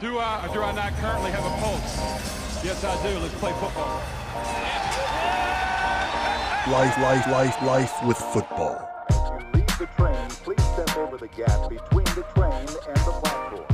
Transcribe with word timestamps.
Do 0.00 0.18
I 0.18 0.46
or 0.46 0.52
do 0.52 0.62
I 0.62 0.72
not 0.74 0.92
currently 0.94 1.30
have 1.30 1.44
a 1.44 1.50
pulse? 1.60 2.64
Yes, 2.64 2.82
I 2.84 3.00
do. 3.08 3.18
Let's 3.18 3.34
play 3.34 3.52
football. 3.52 4.00
Life, 6.72 6.98
life, 6.98 7.26
life, 7.28 7.62
life 7.62 7.92
with 8.06 8.16
football. 8.16 8.88
As 9.10 9.16
you 9.16 9.46
leave 9.54 9.78
the 9.78 9.86
train, 9.96 10.28
please 10.30 10.62
step 10.72 10.96
over 10.96 11.16
the 11.16 11.28
gap 11.28 11.68
between 11.68 12.04
the 12.16 12.24
train 12.34 12.66
and 12.88 12.96
the 12.96 13.12
platform. 13.22 13.64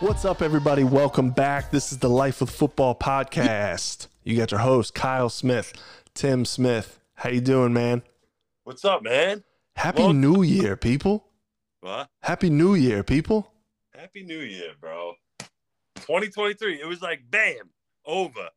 What's 0.00 0.24
up, 0.24 0.42
everybody? 0.42 0.84
Welcome 0.84 1.30
back. 1.30 1.70
This 1.70 1.92
is 1.92 1.98
the 1.98 2.10
Life 2.10 2.40
with 2.40 2.50
Football 2.50 2.94
podcast. 2.94 4.08
You 4.24 4.36
got 4.36 4.50
your 4.50 4.60
host 4.60 4.94
Kyle 4.94 5.28
Smith, 5.30 5.72
Tim 6.14 6.44
Smith. 6.44 7.00
How 7.14 7.30
you 7.30 7.40
doing, 7.40 7.72
man? 7.72 8.02
What's 8.64 8.84
up, 8.84 9.02
man? 9.02 9.44
Happy 9.76 10.02
Well- 10.02 10.12
New 10.12 10.42
Year, 10.42 10.76
people. 10.76 11.24
What? 11.82 12.08
Happy 12.20 12.48
New 12.48 12.74
Year, 12.74 13.02
people. 13.02 13.52
Happy 13.92 14.22
New 14.22 14.38
Year, 14.38 14.70
bro. 14.80 15.14
2023. 15.96 16.80
It 16.80 16.86
was 16.86 17.02
like 17.02 17.28
bam, 17.28 17.70
over. 18.06 18.48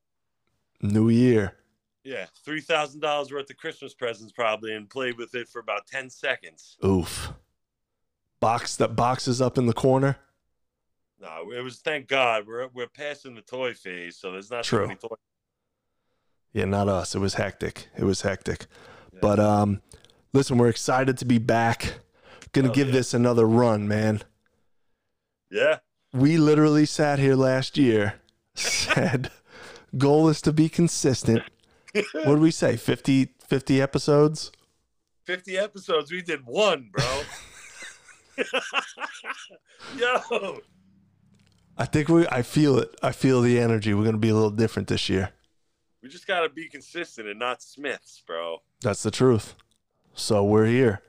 New 0.83 1.09
Year. 1.09 1.55
Yeah, 2.03 2.27
three 2.45 2.61
thousand 2.61 2.99
dollars 2.99 3.31
worth 3.31 3.49
of 3.49 3.57
Christmas 3.57 3.95
presents 3.95 4.31
probably, 4.31 4.75
and 4.75 4.87
played 4.87 5.17
with 5.17 5.33
it 5.33 5.49
for 5.49 5.57
about 5.57 5.87
ten 5.87 6.07
seconds. 6.07 6.77
Oof. 6.85 7.33
Box 8.39 8.75
that 8.75 8.95
boxes 8.95 9.41
up 9.41 9.57
in 9.57 9.65
the 9.65 9.73
corner. 9.73 10.17
No, 11.19 11.51
it 11.51 11.61
was 11.61 11.79
thank 11.79 12.07
God 12.07 12.45
we're 12.45 12.67
we're 12.75 12.87
passing 12.87 13.33
the 13.33 13.41
toy 13.41 13.73
phase, 13.73 14.17
so 14.17 14.31
there's 14.31 14.51
not 14.51 14.65
True. 14.65 14.81
too 14.81 14.87
many 14.89 14.99
toys. 14.99 15.17
Yeah, 16.53 16.65
not 16.65 16.87
us. 16.87 17.15
It 17.15 17.19
was 17.19 17.33
hectic. 17.33 17.87
It 17.97 18.03
was 18.03 18.21
hectic. 18.21 18.67
Yeah. 19.11 19.19
But 19.19 19.39
um 19.39 19.81
listen, 20.31 20.59
we're 20.59 20.69
excited 20.69 21.17
to 21.17 21.25
be 21.25 21.39
back. 21.39 22.01
Gonna 22.55 22.73
give 22.73 22.87
yeah. 22.87 22.93
this 22.93 23.13
another 23.13 23.45
run, 23.45 23.87
man. 23.87 24.21
Yeah, 25.51 25.79
we 26.13 26.37
literally 26.37 26.85
sat 26.85 27.19
here 27.19 27.35
last 27.35 27.77
year, 27.77 28.15
said 28.55 29.29
goal 29.97 30.29
is 30.29 30.41
to 30.41 30.53
be 30.53 30.69
consistent. 30.69 31.43
What 32.13 32.25
did 32.25 32.39
we 32.39 32.51
say? 32.51 32.75
50, 32.75 33.29
50 33.47 33.81
episodes? 33.81 34.51
fifty 35.23 35.57
episodes. 35.57 36.11
We 36.11 36.21
did 36.21 36.45
one, 36.45 36.89
bro. 36.91 37.21
Yo, 39.97 40.59
I 41.77 41.85
think 41.85 42.09
we 42.09 42.27
I 42.27 42.41
feel 42.41 42.77
it. 42.79 42.93
I 43.01 43.11
feel 43.11 43.41
the 43.41 43.59
energy. 43.59 43.93
We're 43.93 44.03
gonna 44.03 44.17
be 44.17 44.29
a 44.29 44.33
little 44.33 44.49
different 44.49 44.87
this 44.89 45.07
year. 45.09 45.29
we 46.03 46.09
just 46.09 46.27
gotta 46.27 46.49
be 46.49 46.67
consistent 46.67 47.27
and 47.27 47.39
not 47.39 47.61
Smiths, 47.61 48.21
bro. 48.27 48.57
That's 48.81 49.03
the 49.03 49.11
truth. 49.11 49.55
So 50.13 50.43
we're 50.43 50.65
here. 50.67 51.01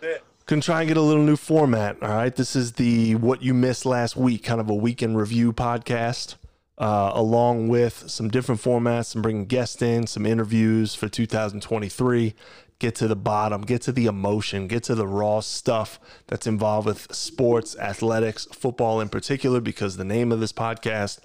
That's 0.00 0.16
it. 0.16 0.24
Gonna 0.48 0.62
try 0.62 0.80
and 0.80 0.88
get 0.88 0.96
a 0.96 1.02
little 1.02 1.24
new 1.24 1.36
format. 1.36 2.02
All 2.02 2.08
right. 2.08 2.34
This 2.34 2.56
is 2.56 2.72
the 2.72 3.16
what 3.16 3.42
you 3.42 3.52
missed 3.52 3.84
last 3.84 4.16
week, 4.16 4.44
kind 4.44 4.62
of 4.62 4.70
a 4.70 4.74
weekend 4.74 5.18
review 5.18 5.52
podcast. 5.52 6.36
Uh, 6.78 7.10
along 7.12 7.68
with 7.68 8.08
some 8.08 8.30
different 8.30 8.58
formats, 8.58 9.06
some 9.06 9.20
bringing 9.20 9.44
guests 9.44 9.82
in, 9.82 10.06
some 10.06 10.24
interviews 10.24 10.94
for 10.94 11.06
2023. 11.06 12.34
Get 12.78 12.94
to 12.94 13.06
the 13.06 13.14
bottom, 13.14 13.60
get 13.60 13.82
to 13.82 13.92
the 13.92 14.06
emotion, 14.06 14.68
get 14.68 14.84
to 14.84 14.94
the 14.94 15.06
raw 15.06 15.40
stuff 15.40 16.00
that's 16.28 16.46
involved 16.46 16.86
with 16.86 17.12
sports, 17.14 17.76
athletics, 17.76 18.46
football 18.46 19.02
in 19.02 19.10
particular, 19.10 19.60
because 19.60 19.98
the 19.98 20.04
name 20.04 20.32
of 20.32 20.40
this 20.40 20.54
podcast. 20.54 21.18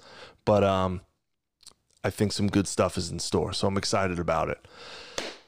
But 0.44 0.64
um, 0.64 1.00
I 2.02 2.10
think 2.10 2.32
some 2.32 2.48
good 2.48 2.68
stuff 2.68 2.98
is 2.98 3.10
in 3.10 3.20
store, 3.20 3.54
so 3.54 3.68
I'm 3.68 3.78
excited 3.78 4.18
about 4.18 4.50
it. 4.50 4.68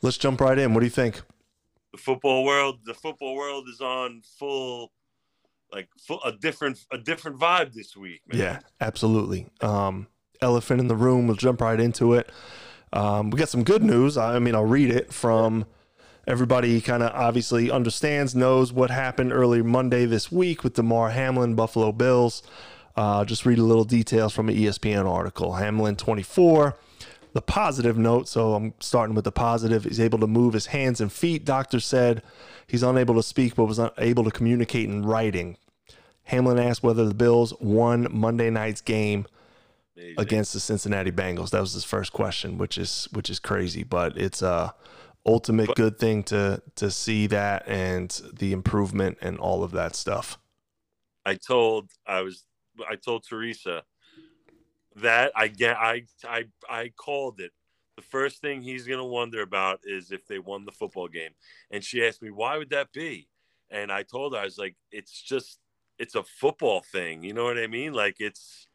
Let's 0.00 0.16
jump 0.16 0.40
right 0.40 0.58
in. 0.58 0.72
What 0.72 0.80
do 0.80 0.86
you 0.86 0.90
think? 0.90 1.20
The 1.96 2.02
football 2.02 2.44
world 2.44 2.78
the 2.84 2.94
football 2.94 3.34
world 3.34 3.68
is 3.68 3.80
on 3.80 4.22
full 4.38 4.92
like 5.72 5.88
full, 5.98 6.20
a 6.24 6.32
different 6.32 6.78
a 6.92 6.98
different 6.98 7.38
vibe 7.38 7.72
this 7.72 7.96
week 7.96 8.20
man 8.26 8.40
Yeah, 8.40 8.58
absolutely. 8.80 9.46
Um, 9.60 10.06
elephant 10.40 10.80
in 10.80 10.88
the 10.88 10.96
room. 10.96 11.26
We'll 11.26 11.36
jump 11.36 11.60
right 11.60 11.80
into 11.80 12.14
it. 12.14 12.30
Um, 12.92 13.30
we 13.30 13.38
got 13.38 13.48
some 13.48 13.64
good 13.64 13.82
news. 13.82 14.16
I 14.16 14.38
mean, 14.38 14.54
I'll 14.54 14.64
read 14.64 14.90
it 14.90 15.12
from 15.12 15.66
everybody. 16.26 16.80
Kind 16.80 17.02
of 17.02 17.12
obviously 17.14 17.70
understands, 17.70 18.34
knows 18.34 18.72
what 18.72 18.90
happened 18.90 19.32
early 19.32 19.62
Monday 19.62 20.06
this 20.06 20.30
week 20.30 20.62
with 20.62 20.74
Damar 20.74 21.10
Hamlin, 21.10 21.54
Buffalo 21.54 21.92
Bills. 21.92 22.42
Uh, 22.94 23.24
just 23.24 23.44
read 23.44 23.58
a 23.58 23.62
little 23.62 23.84
details 23.84 24.32
from 24.32 24.48
an 24.48 24.56
ESPN 24.56 25.10
article. 25.10 25.54
Hamlin, 25.54 25.96
24. 25.96 26.76
The 27.36 27.42
positive 27.42 27.98
note. 27.98 28.28
So 28.28 28.54
I'm 28.54 28.72
starting 28.80 29.14
with 29.14 29.26
the 29.26 29.30
positive. 29.30 29.84
He's 29.84 30.00
able 30.00 30.18
to 30.20 30.26
move 30.26 30.54
his 30.54 30.66
hands 30.66 31.02
and 31.02 31.12
feet. 31.12 31.44
Doctor 31.44 31.80
said 31.80 32.22
he's 32.66 32.82
unable 32.82 33.14
to 33.16 33.22
speak, 33.22 33.54
but 33.56 33.66
was 33.66 33.78
unable 33.78 34.24
to 34.24 34.30
communicate 34.30 34.88
in 34.88 35.04
writing. 35.04 35.58
Hamlin 36.24 36.58
asked 36.58 36.82
whether 36.82 37.04
the 37.04 37.12
Bills 37.14 37.52
won 37.60 38.06
Monday 38.10 38.48
night's 38.48 38.80
game 38.80 39.26
Amazing. 39.98 40.14
against 40.18 40.54
the 40.54 40.60
Cincinnati 40.60 41.12
Bengals. 41.12 41.50
That 41.50 41.60
was 41.60 41.74
his 41.74 41.84
first 41.84 42.14
question, 42.14 42.56
which 42.56 42.78
is 42.78 43.06
which 43.12 43.28
is 43.28 43.38
crazy, 43.38 43.82
but 43.82 44.16
it's 44.16 44.40
a 44.40 44.74
ultimate 45.26 45.66
But- 45.66 45.76
good 45.76 45.98
thing 45.98 46.22
to 46.32 46.62
to 46.76 46.90
see 46.90 47.26
that 47.26 47.68
and 47.68 48.10
the 48.32 48.52
improvement 48.54 49.18
and 49.20 49.36
all 49.38 49.62
of 49.62 49.72
that 49.72 49.94
stuff. 49.94 50.38
i 51.26 51.34
told 51.34 51.90
i 52.06 52.22
was 52.22 52.44
i 52.88 52.94
told 52.96 53.24
teresa 53.28 53.82
that 54.96 55.30
i 55.36 55.46
get 55.48 55.76
i 55.76 56.02
i 56.24 56.44
i 56.68 56.88
called 56.96 57.40
it. 57.40 57.52
The 57.96 58.02
first 58.02 58.40
thing 58.42 58.60
he's 58.62 58.86
going 58.86 58.98
to 58.98 59.04
wonder 59.04 59.40
about 59.42 59.80
is 59.84 60.12
if 60.12 60.26
they 60.26 60.38
won 60.38 60.64
the 60.66 60.72
football 60.72 61.08
game. 61.08 61.30
And 61.70 61.82
she 61.82 62.04
asked 62.04 62.22
me 62.22 62.30
why 62.30 62.58
would 62.58 62.70
that 62.70 62.92
be? 62.92 63.28
And 63.70 63.90
i 63.92 64.02
told 64.02 64.34
her 64.34 64.40
i 64.40 64.44
was 64.44 64.58
like 64.58 64.76
it's 64.90 65.22
just 65.22 65.58
it's 65.98 66.14
a 66.14 66.22
football 66.22 66.82
thing. 66.92 67.22
You 67.22 67.32
know 67.34 67.44
what 67.44 67.58
i 67.58 67.66
mean? 67.66 67.92
Like 67.92 68.16
it's 68.18 68.68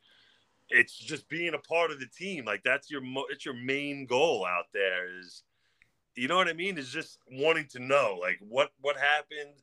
it's 0.70 0.98
just 0.98 1.28
being 1.28 1.54
a 1.54 1.60
part 1.60 1.92
of 1.92 2.00
the 2.00 2.08
team. 2.08 2.46
Like 2.46 2.62
that's 2.64 2.90
your 2.90 3.02
mo- 3.02 3.28
it's 3.30 3.46
your 3.46 3.54
main 3.56 4.06
goal 4.06 4.46
out 4.46 4.66
there 4.74 5.20
is 5.20 5.44
you 6.16 6.28
know 6.28 6.36
what 6.36 6.48
i 6.50 6.54
mean? 6.54 6.78
Is 6.78 6.90
just 6.90 7.18
wanting 7.32 7.68
to 7.72 7.80
know 7.80 8.18
like 8.22 8.38
what 8.42 8.72
what 8.82 8.96
happened? 8.98 9.56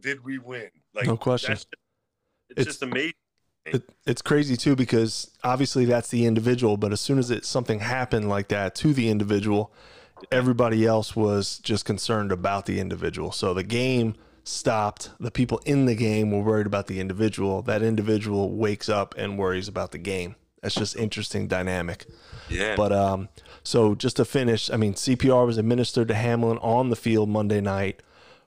Did 0.00 0.24
we 0.24 0.38
win? 0.38 0.70
Like 0.94 1.06
No 1.06 1.16
question. 1.16 1.52
just, 1.54 1.68
it's, 2.50 2.60
It's- 2.60 2.66
just 2.66 2.82
amazing 2.82 3.12
It, 3.66 3.88
it's 4.06 4.22
crazy 4.22 4.56
too 4.56 4.76
because 4.76 5.30
obviously 5.42 5.84
that's 5.84 6.08
the 6.08 6.26
individual, 6.26 6.76
but 6.76 6.92
as 6.92 7.00
soon 7.00 7.18
as 7.18 7.30
it 7.30 7.44
something 7.44 7.80
happened 7.80 8.28
like 8.28 8.48
that 8.48 8.74
to 8.76 8.92
the 8.92 9.08
individual, 9.08 9.72
everybody 10.30 10.86
else 10.86 11.16
was 11.16 11.58
just 11.58 11.84
concerned 11.84 12.30
about 12.32 12.66
the 12.66 12.78
individual. 12.78 13.32
So 13.32 13.54
the 13.54 13.62
game 13.62 14.14
stopped. 14.44 15.10
The 15.18 15.30
people 15.30 15.60
in 15.64 15.86
the 15.86 15.94
game 15.94 16.30
were 16.30 16.42
worried 16.42 16.66
about 16.66 16.86
the 16.86 17.00
individual. 17.00 17.62
That 17.62 17.82
individual 17.82 18.54
wakes 18.54 18.88
up 18.88 19.14
and 19.16 19.38
worries 19.38 19.68
about 19.68 19.92
the 19.92 19.98
game. 19.98 20.36
That's 20.62 20.74
just 20.74 20.96
interesting 20.96 21.46
dynamic. 21.46 22.06
yeah 22.48 22.74
But 22.76 22.92
um, 22.92 23.28
so 23.62 23.94
just 23.94 24.16
to 24.16 24.24
finish, 24.24 24.70
I 24.70 24.76
mean, 24.76 24.94
CPR 24.94 25.46
was 25.46 25.58
administered 25.58 26.08
to 26.08 26.14
Hamlin 26.14 26.58
on 26.58 26.90
the 26.90 26.96
field 26.96 27.28
Monday 27.28 27.60
night 27.60 28.00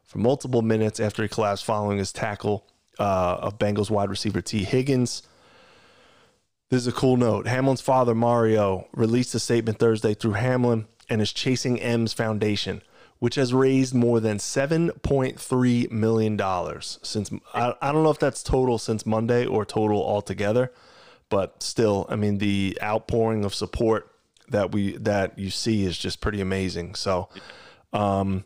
for 0.03 0.17
multiple 0.19 0.61
minutes 0.61 0.99
after 0.99 1.21
he 1.21 1.29
collapsed 1.29 1.65
following 1.65 1.97
his 1.97 2.11
tackle 2.11 2.65
uh, 2.99 3.37
of 3.41 3.57
Bengals 3.59 3.89
wide 3.89 4.09
receiver 4.09 4.41
Tee 4.41 4.63
Higgins. 4.63 5.23
This 6.69 6.81
is 6.81 6.87
a 6.87 6.91
cool 6.91 7.15
note. 7.15 7.47
Hamlin's 7.47 7.81
father, 7.81 8.13
Mario, 8.13 8.87
released 8.91 9.33
a 9.35 9.39
statement 9.39 9.79
Thursday 9.79 10.13
through 10.13 10.33
Hamlin 10.33 10.87
and 11.09 11.21
his 11.21 11.31
Chasing 11.31 11.79
M's 11.79 12.11
Foundation, 12.11 12.81
which 13.19 13.35
has 13.35 13.53
raised 13.53 13.93
more 13.93 14.19
than 14.19 14.37
$7.3 14.37 15.91
million 15.91 16.81
since. 16.81 17.31
I, 17.53 17.73
I 17.81 17.91
don't 17.91 18.03
know 18.03 18.09
if 18.09 18.19
that's 18.19 18.43
total 18.43 18.77
since 18.77 19.05
Monday 19.05 19.45
or 19.45 19.63
total 19.63 20.03
altogether, 20.03 20.73
but 21.29 21.63
still, 21.63 22.05
I 22.09 22.17
mean, 22.17 22.37
the 22.39 22.77
outpouring 22.81 23.45
of 23.45 23.55
support 23.55 24.11
that 24.49 24.71
we 24.71 24.97
that 24.97 25.39
you 25.39 25.49
see 25.49 25.85
is 25.85 25.97
just 25.97 26.19
pretty 26.19 26.41
amazing. 26.41 26.95
So, 26.95 27.29
um, 27.93 28.43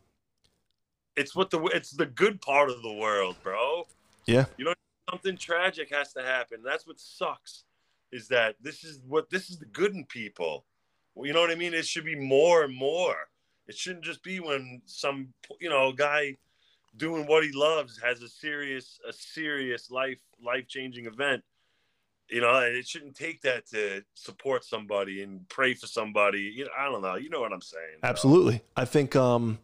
it's 1.16 1.35
what 1.35 1.50
the 1.50 1.59
it's 1.66 1.91
the 1.91 2.06
good 2.06 2.41
part 2.41 2.69
of 2.69 2.81
the 2.81 2.94
world 2.94 3.35
bro 3.44 3.88
yeah, 4.26 4.46
You 4.58 4.66
know, 4.66 4.74
something 5.09 5.38
tragic 5.38 5.94
has 5.94 6.13
to 6.13 6.22
happen. 6.22 6.62
That's 6.63 6.86
what 6.88 7.00
sucks 7.00 7.63
is 8.12 8.28
that 8.28 8.56
this 8.62 8.84
is 8.84 9.01
what 9.07 9.30
this 9.30 9.50
is 9.50 9.57
the 9.57 9.66
good 9.66 9.94
in 9.94 10.06
people. 10.06 10.66
Well, 11.16 11.28
you 11.28 11.34
know 11.34 11.42
what 11.42 11.51
i 11.51 11.56
mean? 11.56 11.74
It 11.74 11.86
should 11.86 12.06
be 12.06 12.16
more 12.16 12.63
and 12.63 12.75
more. 12.75 13.16
It 13.68 13.75
shouldn't 13.75 14.04
just 14.04 14.24
be 14.24 14.40
when 14.40 14.81
some 14.86 15.34
you 15.60 15.69
know 15.69 15.92
guy 15.92 16.38
doing 16.98 17.25
what 17.25 17.44
he 17.44 17.51
loves 17.54 18.00
has 18.01 18.22
a 18.22 18.28
serious 18.28 19.00
a 19.07 19.13
serious 19.13 19.92
life 19.92 20.19
life 20.44 20.68
changing 20.68 21.06
event. 21.06 21.44
You 22.30 22.42
know 22.42 22.56
and 22.57 22.75
it 22.75 22.88
shouldn't 22.88 23.16
take 23.16 23.42
that 23.42 23.68
to 23.68 24.04
support 24.13 24.63
somebody 24.63 25.24
and 25.24 25.48
pray 25.50 25.74
for 25.74 25.88
somebody. 25.88 26.54
You 26.56 26.66
know 26.66 26.72
i 26.78 26.86
don't 26.86 27.01
know. 27.01 27.16
You 27.16 27.30
know 27.30 27.42
what 27.42 27.54
i'm 27.54 27.62
saying 27.62 28.00
absolutely. 28.04 28.62
I 28.75 28.86
think 28.86 29.16
um, 29.16 29.60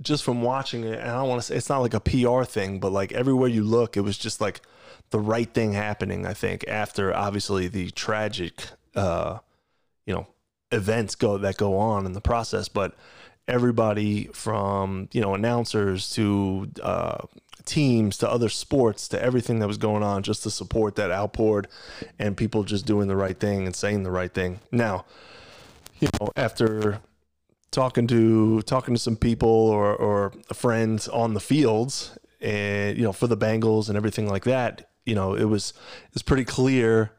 just 0.00 0.24
from 0.24 0.42
watching 0.42 0.84
it, 0.84 0.98
and 0.98 1.10
I 1.10 1.22
want 1.22 1.40
to 1.40 1.46
say 1.46 1.56
it's 1.56 1.68
not 1.68 1.78
like 1.78 1.94
a 1.94 2.00
PR 2.00 2.44
thing, 2.44 2.80
but 2.80 2.92
like 2.92 3.12
everywhere 3.12 3.48
you 3.48 3.62
look, 3.64 3.96
it 3.96 4.00
was 4.00 4.18
just 4.18 4.40
like 4.40 4.60
the 5.10 5.20
right 5.20 5.52
thing 5.52 5.72
happening. 5.72 6.26
I 6.26 6.34
think 6.34 6.64
after 6.68 7.14
obviously 7.14 7.68
the 7.68 7.90
tragic, 7.90 8.66
uh, 8.94 9.38
you 10.06 10.14
know, 10.14 10.26
events 10.72 11.14
go 11.14 11.38
that 11.38 11.56
go 11.56 11.76
on 11.78 12.06
in 12.06 12.12
the 12.12 12.20
process, 12.20 12.68
but 12.68 12.94
everybody 13.46 14.24
from 14.32 15.08
you 15.12 15.20
know 15.20 15.34
announcers 15.34 16.10
to 16.10 16.70
uh, 16.82 17.18
teams 17.64 18.18
to 18.18 18.28
other 18.30 18.48
sports 18.48 19.08
to 19.08 19.22
everything 19.22 19.58
that 19.58 19.66
was 19.66 19.78
going 19.78 20.02
on 20.02 20.22
just 20.22 20.42
to 20.42 20.50
support 20.50 20.96
that 20.96 21.10
outpoured 21.10 21.68
and 22.18 22.36
people 22.36 22.62
just 22.62 22.86
doing 22.86 23.08
the 23.08 23.16
right 23.16 23.38
thing 23.38 23.66
and 23.66 23.74
saying 23.74 24.02
the 24.02 24.10
right 24.10 24.32
thing. 24.32 24.60
Now, 24.70 25.06
you 26.00 26.08
know, 26.20 26.30
after 26.36 27.00
talking 27.74 28.06
to 28.06 28.62
talking 28.62 28.94
to 28.94 29.00
some 29.00 29.16
people 29.16 29.48
or 29.48 29.94
or 29.94 30.32
friends 30.52 31.08
on 31.08 31.34
the 31.34 31.40
fields 31.40 32.16
and 32.40 32.96
you 32.96 33.02
know 33.02 33.12
for 33.12 33.26
the 33.26 33.36
Bengals 33.36 33.88
and 33.88 33.96
everything 33.96 34.28
like 34.28 34.44
that, 34.44 34.88
you 35.04 35.14
know, 35.14 35.34
it 35.34 35.44
was 35.44 35.72
it's 36.12 36.22
pretty 36.22 36.44
clear 36.44 37.10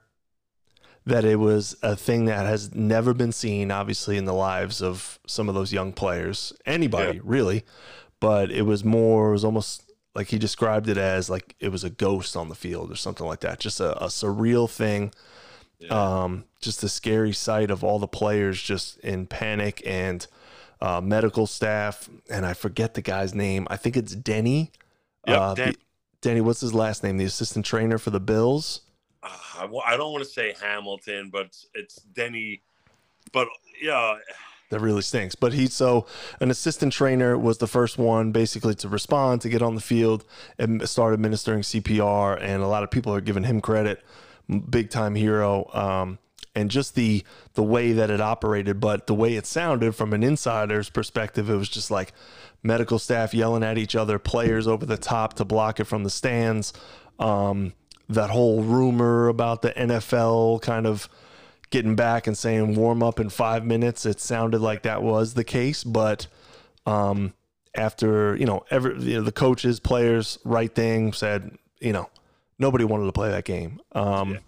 that 1.06 1.24
it 1.24 1.36
was 1.36 1.76
a 1.84 1.96
thing 1.96 2.26
that 2.26 2.48
has 2.48 2.74
never 2.74 3.14
been 3.14 3.32
seen, 3.32 3.70
obviously, 3.70 4.18
in 4.18 4.26
the 4.26 4.34
lives 4.34 4.82
of 4.82 5.20
some 5.28 5.48
of 5.48 5.54
those 5.54 5.72
young 5.72 5.94
players, 5.94 6.52
anybody 6.66 7.18
Yeah. 7.18 7.22
really. 7.24 7.64
But 8.20 8.50
it 8.50 8.64
was 8.64 8.84
more, 8.84 9.30
it 9.30 9.34
was 9.34 9.46
almost 9.46 9.92
like 10.16 10.30
he 10.30 10.40
described 10.40 10.90
it 10.90 10.98
as 10.98 11.30
like 11.30 11.54
it 11.60 11.70
was 11.70 11.84
a 11.84 11.92
ghost 11.92 12.36
on 12.36 12.50
the 12.50 12.56
field 12.56 12.92
or 12.92 12.96
something 12.96 13.28
like 13.28 13.42
that. 13.42 13.60
Just 13.60 13.80
a, 13.80 13.96
a 14.04 14.08
surreal 14.08 14.68
thing. 14.68 15.14
Um, 15.92 16.46
just 16.60 16.82
a 16.84 16.90
scary 16.90 17.34
sight 17.34 17.70
of 17.70 17.84
all 17.84 18.00
the 18.00 18.08
players 18.08 18.60
just 18.60 18.98
in 19.00 19.28
panic 19.28 19.84
and 19.86 20.26
uh, 20.82 21.02
medical 21.02 21.48
staff. 21.48 22.10
And 22.30 22.46
I 22.46 22.54
forget 22.54 22.94
the 22.94 23.02
guy's 23.02 23.34
name. 23.34 23.68
I 23.70 23.78
think 23.78 23.98
it's 23.98 24.16
Denny. 24.16 24.72
Yep, 25.28 25.40
uh, 25.40 25.54
Den- 25.56 25.76
Denny, 26.22 26.42
what's 26.42 26.62
his 26.62 26.74
last 26.74 27.04
name? 27.04 27.18
The 27.18 27.26
assistant 27.26 27.66
trainer 27.66 27.98
for 27.98 28.10
the 28.10 28.20
Bills. 28.20 28.82
Uh, 29.24 29.30
I, 29.60 29.94
I 29.94 29.98
don't 29.98 30.12
want 30.12 30.24
to 30.24 30.30
say 30.30 30.56
Hamilton, 30.62 31.30
but 31.32 31.48
it's, 31.48 31.68
it's 31.74 31.96
Denny. 31.96 32.62
But 33.32 33.48
yeah, 33.82 34.18
That 34.70 34.80
really 34.80 35.02
stinks. 35.02 35.36
But 35.36 35.54
he 35.54 35.68
so 35.68 36.08
an 36.40 36.50
assistant 36.50 36.94
trainer 36.94 37.38
was 37.38 37.60
the 37.60 37.68
first 37.68 37.98
one 37.98 38.32
basically 38.32 38.76
to 38.76 38.90
respond 38.90 39.42
to 39.42 39.50
get 39.50 39.62
on 39.62 39.76
the 39.76 39.82
field 39.82 40.26
and 40.58 40.88
start 40.90 41.14
administering 41.14 41.62
CPR, 41.62 42.40
and 42.42 42.64
a 42.64 42.68
lot 42.68 42.84
of 42.84 42.92
people 42.92 43.14
are 43.14 43.22
giving 43.22 43.44
him 43.44 43.62
credit, 43.62 44.04
big 44.70 44.90
time 44.90 45.16
hero. 45.16 45.70
Um, 45.74 46.20
and 46.56 46.72
just 46.72 46.96
the 46.96 47.24
the 47.54 47.64
way 47.64 47.92
that 47.92 48.10
it 48.10 48.22
operated, 48.22 48.80
but 48.80 49.08
the 49.08 49.14
way 49.14 49.36
it 49.36 49.46
sounded 49.46 49.96
from 49.96 50.14
an 50.14 50.24
insider's 50.24 50.90
perspective, 50.90 51.50
it 51.50 51.56
was 51.56 51.70
just 51.70 51.92
like 51.92 52.14
medical 52.64 52.98
staff 52.98 53.34
yelling 53.34 53.64
at 53.64 53.78
each 53.78 53.96
other, 53.96 54.18
players 54.18 54.68
over 54.68 54.86
the 54.86 54.98
top 54.98 55.34
to 55.34 55.46
block 55.46 55.80
it 55.80 55.84
from 55.84 56.04
the 56.04 56.10
stands. 56.10 56.74
Um, 57.20 57.74
that 58.10 58.30
whole 58.30 58.62
rumor 58.62 59.28
about 59.28 59.62
the 59.62 59.72
NFL 59.72 60.62
kind 60.62 60.86
of 60.86 61.10
getting 61.70 61.96
back 61.96 62.28
and 62.28 62.38
saying 62.38 62.76
warm 62.76 63.02
up 63.04 63.20
in 63.20 63.30
five 63.30 63.66
minutes. 63.66 64.06
It 64.06 64.20
sounded 64.20 64.62
like 64.62 64.84
that 64.84 65.02
was 65.02 65.34
the 65.34 65.44
case, 65.44 65.84
but 65.84 66.28
um, 66.86 67.34
after 67.76 68.36
you 68.36 68.46
know, 68.46 68.64
every 68.70 69.02
you 69.02 69.18
know, 69.18 69.22
the 69.22 69.32
coaches, 69.32 69.80
players, 69.80 70.40
right 70.44 70.74
thing 70.74 71.14
said, 71.14 71.58
you 71.80 71.94
know, 71.94 72.10
nobody 72.60 72.84
wanted 72.84 73.06
to 73.06 73.12
play 73.12 73.30
that 73.30 73.46
game. 73.46 73.80
Um, 73.94 74.40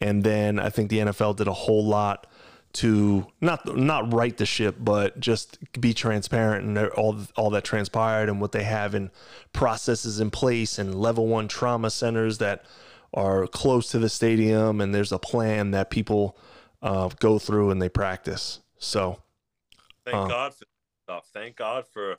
And 0.00 0.24
then 0.24 0.58
I 0.58 0.70
think 0.70 0.90
the 0.90 0.98
NFL 0.98 1.36
did 1.36 1.48
a 1.48 1.52
whole 1.52 1.84
lot 1.84 2.26
to 2.72 3.26
not 3.40 3.76
not 3.76 4.12
right 4.12 4.36
the 4.36 4.46
ship, 4.46 4.76
but 4.78 5.18
just 5.18 5.58
be 5.80 5.92
transparent 5.92 6.64
and 6.64 6.78
all 6.90 7.18
all 7.36 7.50
that 7.50 7.64
transpired 7.64 8.28
and 8.28 8.40
what 8.40 8.52
they 8.52 8.62
have 8.62 8.94
in 8.94 9.10
processes 9.52 10.20
in 10.20 10.30
place 10.30 10.78
and 10.78 10.94
level 10.94 11.26
one 11.26 11.48
trauma 11.48 11.90
centers 11.90 12.38
that 12.38 12.64
are 13.12 13.46
close 13.48 13.90
to 13.90 13.98
the 13.98 14.08
stadium, 14.08 14.80
and 14.80 14.94
there's 14.94 15.10
a 15.10 15.18
plan 15.18 15.72
that 15.72 15.90
people 15.90 16.38
uh, 16.80 17.08
go 17.18 17.38
through 17.38 17.70
and 17.70 17.82
they 17.82 17.88
practice. 17.88 18.60
So 18.78 19.20
thank 20.04 20.16
Uh. 20.16 20.28
God 20.28 20.54
for 20.54 20.64
stuff. 21.04 21.28
Thank 21.32 21.56
God 21.56 21.86
for 21.92 22.16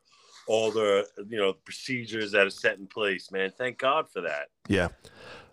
all 0.52 0.70
the 0.70 1.08
you 1.30 1.38
know 1.38 1.54
procedures 1.54 2.34
that 2.34 2.46
are 2.46 2.50
set 2.50 2.78
in 2.78 2.86
place, 2.86 3.32
man. 3.32 3.54
Thank 3.58 3.78
God 3.78 4.12
for 4.12 4.20
that. 4.22 4.50
yeah, 4.68 4.90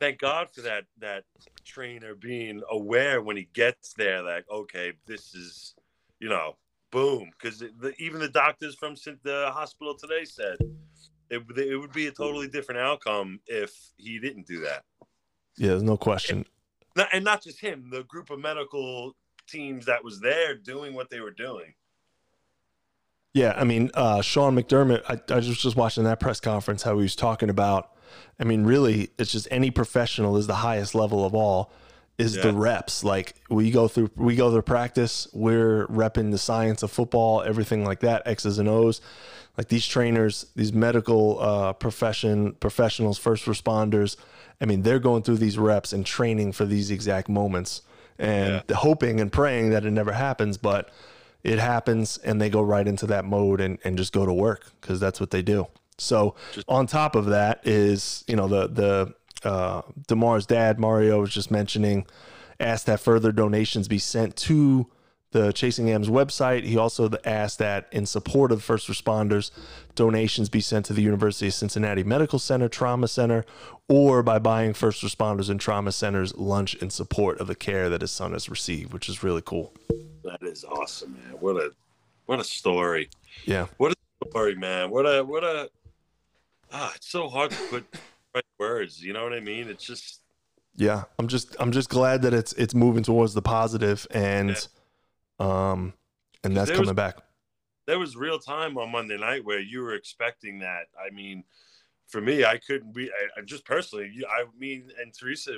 Thank 0.01 0.19
God 0.19 0.49
for 0.51 0.63
that 0.63 0.87
that 0.99 1.23
trainer 1.65 2.17
being 2.17 2.63
aware 2.69 3.23
when 3.23 3.37
he 3.37 3.49
gets 3.53 3.93
there 3.95 4.23
like, 4.23 4.45
okay, 4.51 4.93
this 5.07 5.37
is 5.37 5.75
you 6.19 6.29
know 6.29 6.57
boom 6.91 7.31
because 7.39 7.61
the, 7.61 7.95
even 7.99 8.19
the 8.19 8.29
doctors 8.29 8.75
from 8.75 8.95
the 9.23 9.51
hospital 9.53 9.95
today 9.95 10.25
said 10.25 10.57
it, 11.31 11.43
it 11.57 11.77
would 11.77 11.93
be 11.93 12.09
a 12.09 12.13
totally 12.13 12.49
different 12.49 12.81
outcome 12.81 13.39
if 13.47 13.73
he 13.99 14.19
didn't 14.19 14.47
do 14.47 14.61
that. 14.61 14.83
yeah, 15.59 15.69
there's 15.69 15.83
no 15.83 15.97
question. 15.97 16.45
Not, 16.97 17.09
and 17.13 17.25
not 17.25 17.43
just 17.45 17.61
him, 17.61 17.89
the 17.91 18.03
group 18.05 18.31
of 18.31 18.41
medical 18.41 19.15
teams 19.47 19.87
that 19.87 20.03
was 20.03 20.19
there 20.19 20.57
doing 20.57 20.95
what 20.95 21.09
they 21.09 21.21
were 21.21 21.31
doing. 21.31 21.75
Yeah, 23.35 23.55
I 23.57 23.65
mean, 23.65 23.91
uh, 23.95 24.23
Sean 24.23 24.57
McDermott, 24.57 25.03
I, 25.09 25.21
I 25.33 25.37
was 25.37 25.59
just 25.59 25.77
watching 25.77 26.05
that 26.05 26.19
press 26.19 26.41
conference, 26.41 26.83
how 26.83 26.97
he 26.97 27.03
was 27.03 27.15
talking 27.17 27.51
about. 27.51 27.91
I 28.41 28.45
mean, 28.45 28.65
really, 28.65 29.11
it's 29.19 29.33
just 29.33 29.49
any 29.51 29.71
professional 29.71 30.37
is 30.37 30.47
the 30.47 30.57
highest 30.57 30.95
level 30.95 31.25
of 31.25 31.35
all, 31.35 31.71
is 32.17 32.35
the 32.35 32.53
reps. 32.53 33.05
Like 33.05 33.35
we 33.49 33.71
go 33.71 33.87
through, 33.87 34.11
we 34.17 34.35
go 34.35 34.51
through 34.51 34.63
practice, 34.63 35.29
we're 35.33 35.87
repping 35.87 36.31
the 36.31 36.39
science 36.39 36.83
of 36.83 36.91
football, 36.91 37.43
everything 37.43 37.85
like 37.85 38.01
that, 38.01 38.23
X's 38.27 38.59
and 38.59 38.69
O's. 38.69 39.01
Like 39.57 39.69
these 39.69 39.87
trainers, 39.87 40.47
these 40.57 40.73
medical 40.73 41.41
uh, 41.41 41.73
profession 41.75 42.53
professionals, 42.53 43.19
first 43.19 43.45
responders. 43.45 44.17
I 44.61 44.65
mean, 44.65 44.83
they're 44.83 44.99
going 44.99 45.23
through 45.23 45.39
these 45.39 45.59
reps 45.59 45.93
and 45.93 46.05
training 46.07 46.53
for 46.53 46.65
these 46.65 46.91
exact 46.91 47.29
moments, 47.29 47.83
and 48.19 48.63
hoping 48.71 49.21
and 49.21 49.31
praying 49.31 49.71
that 49.71 49.85
it 49.85 49.91
never 49.91 50.13
happens, 50.13 50.57
but 50.59 50.91
it 51.43 51.59
happens 51.59 52.19
and 52.19 52.41
they 52.41 52.51
go 52.51 52.63
right 52.63 52.87
into 52.87 53.07
that 53.07 53.25
mode 53.25 53.61
and, 53.61 53.79
and 53.85 53.97
just 53.97 54.13
go 54.13 54.27
to 54.27 54.33
work 54.33 54.73
because 54.81 55.01
that's 55.01 55.21
what 55.21 55.31
they 55.31 55.43
do. 55.43 55.67
So 55.99 56.35
on 56.69 56.87
top 56.87 57.15
of 57.15 57.27
that 57.27 57.67
is, 57.67 58.25
you 58.27 58.37
know, 58.37 58.49
the 58.49 58.69
the 58.69 59.15
uh 59.49 59.83
Damar's 60.07 60.47
dad, 60.47 60.79
Mario 60.79 61.21
was 61.21 61.33
just 61.33 61.51
mentioning, 61.51 62.07
asked 62.61 62.87
that 62.87 63.01
further 63.01 63.33
donations 63.33 63.89
be 63.89 63.99
sent 63.99 64.37
to 64.37 64.87
the 65.31 65.53
Chasing 65.53 65.91
M's 65.91 66.09
website. 66.09 66.65
He 66.65 66.77
also 66.79 67.11
asked 67.25 67.59
that 67.59 67.87
in 67.93 68.07
support 68.07 68.51
of 68.51 68.63
first 68.63 68.89
responders, 68.89 69.51
donations 69.95 70.49
be 70.49 70.61
sent 70.61 70.87
to 70.87 70.95
the 70.95 71.03
University 71.03 71.49
of 71.49 71.55
Cincinnati 71.55 72.03
Medical 72.03 72.39
Center 72.39 72.69
Trauma 72.69 73.09
Center 73.09 73.45
or 73.89 74.23
by 74.23 74.39
buying 74.39 74.73
first 74.73 75.03
responders 75.03 75.51
and 75.51 75.61
trauma 75.61 75.93
centers 75.93 76.35
lunch 76.37 76.75
in 76.77 76.91
support 76.91 77.41
of 77.41 77.47
the 77.47 77.55
care 77.55 77.91
that 77.91 78.01
his 78.01 78.11
son 78.11 78.33
has 78.33 78.49
received, 78.49 78.93
which 78.93 79.09
is 79.09 79.23
really 79.23 79.43
cool. 79.45 79.75
That 80.29 80.43
is 80.47 80.65
awesome, 80.65 81.15
man. 81.15 81.37
What 81.41 81.57
a 81.57 81.71
what 82.27 82.41
a 82.41 82.45
story. 82.45 83.09
Yeah. 83.47 83.67
What 83.79 83.93
a 83.93 84.27
story, 84.29 84.55
man. 84.55 84.91
What 84.91 85.05
a 85.05 85.23
what 85.25 85.45
a 85.45 85.71
ah, 86.73 86.93
it's 86.95 87.09
so 87.11 87.29
hard 87.29 87.51
to 87.53 87.57
put 87.71 87.87
right 88.35 88.45
words, 88.59 89.03
you 89.03 89.13
know 89.13 89.23
what 89.23 89.33
I 89.33 89.41
mean? 89.41 89.69
It's 89.69 89.85
just 89.85 90.21
Yeah, 90.77 91.05
I'm 91.19 91.29
just 91.29 91.57
I'm 91.59 91.73
just 91.73 91.89
glad 91.89 92.23
that 92.23 92.35
it's 92.35 92.53
it's 92.55 92.75
moving 92.75 93.03
towards 93.03 93.33
the 93.35 93.43
positive 93.43 94.07
and 94.11 94.69
um 95.39 95.95
and 96.45 96.57
that's 96.57 96.71
coming 96.71 96.87
was- 96.87 96.93
back. 96.93 97.17
there 97.87 97.99
was 97.99 98.17
real 98.17 98.39
time 98.39 98.77
on 98.77 98.91
Monday 98.93 99.17
night 99.17 99.45
where 99.45 99.61
you 99.61 99.81
were 99.81 99.95
expecting 99.95 100.59
that. 100.61 100.87
I 101.03 101.11
mean, 101.15 101.45
for 102.07 102.21
me, 102.21 102.45
I 102.45 102.59
couldn't 102.59 102.93
be. 102.95 103.11
I, 103.11 103.41
I 103.41 103.45
just 103.45 103.65
personally, 103.65 104.11
I 104.29 104.45
mean, 104.59 104.91
and 105.01 105.13
Teresa 105.13 105.53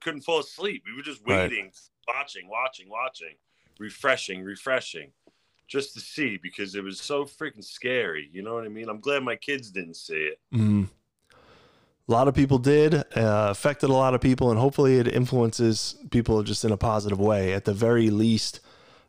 couldn't 0.00 0.22
fall 0.22 0.40
asleep. 0.40 0.82
We 0.86 0.94
were 0.96 1.02
just 1.02 1.20
Right. 1.26 1.50
waiting, 1.50 1.70
watching, 2.08 2.48
watching, 2.48 2.88
watching, 2.90 3.34
refreshing, 3.78 4.42
refreshing, 4.42 5.10
just 5.68 5.94
to 5.94 6.00
see 6.00 6.38
because 6.42 6.74
it 6.74 6.84
was 6.84 7.00
so 7.00 7.24
freaking 7.24 7.64
scary. 7.64 8.28
You 8.32 8.42
know 8.42 8.54
what 8.54 8.64
I 8.64 8.68
mean? 8.68 8.88
I'm 8.88 9.00
glad 9.00 9.22
my 9.22 9.36
kids 9.36 9.70
didn't 9.70 9.96
see 9.96 10.14
it. 10.32 10.40
Mm. 10.52 10.88
A 12.06 12.12
lot 12.12 12.28
of 12.28 12.34
people 12.34 12.58
did, 12.58 12.94
uh, 12.94 13.02
affected 13.50 13.88
a 13.88 13.94
lot 13.94 14.12
of 14.14 14.20
people, 14.20 14.50
and 14.50 14.60
hopefully 14.60 14.98
it 14.98 15.08
influences 15.08 15.96
people 16.10 16.42
just 16.42 16.62
in 16.62 16.70
a 16.70 16.76
positive 16.76 17.18
way. 17.18 17.54
At 17.54 17.64
the 17.64 17.72
very 17.72 18.10
least, 18.10 18.60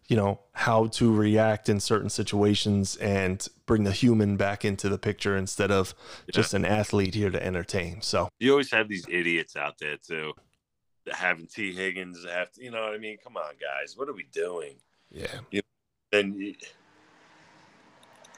you 0.07 0.15
know, 0.15 0.39
how 0.53 0.87
to 0.87 1.13
react 1.13 1.67
in 1.67 1.81
certain 1.81 2.09
situations 2.09 2.95
and 2.97 3.45
bring 3.65 3.83
the 3.83 3.91
human 3.91 4.37
back 4.37 4.63
into 4.63 4.87
the 4.87 4.97
picture 4.97 5.35
instead 5.35 5.71
of 5.71 5.93
just 6.31 6.53
an 6.53 6.63
athlete 6.63 7.15
here 7.15 7.29
to 7.29 7.43
entertain. 7.43 8.01
So, 8.01 8.29
You 8.39 8.51
always 8.51 8.71
have 8.71 8.87
these 8.87 9.05
idiots 9.09 9.57
out 9.57 9.77
there 9.79 9.97
too, 9.97 10.33
having 11.11 11.47
Tee 11.47 11.73
Higgins 11.73 12.25
have 12.25 12.51
to. 12.53 12.63
You 12.63 12.71
know 12.71 12.81
what 12.81 12.93
I 12.93 12.97
mean? 12.97 13.17
Come 13.23 13.37
on, 13.37 13.53
guys, 13.59 13.97
what 13.97 14.09
are 14.09 14.13
we 14.13 14.23
doing? 14.31 14.75
yeah. 15.11 15.61
and 16.11 16.35
y- 16.35 16.55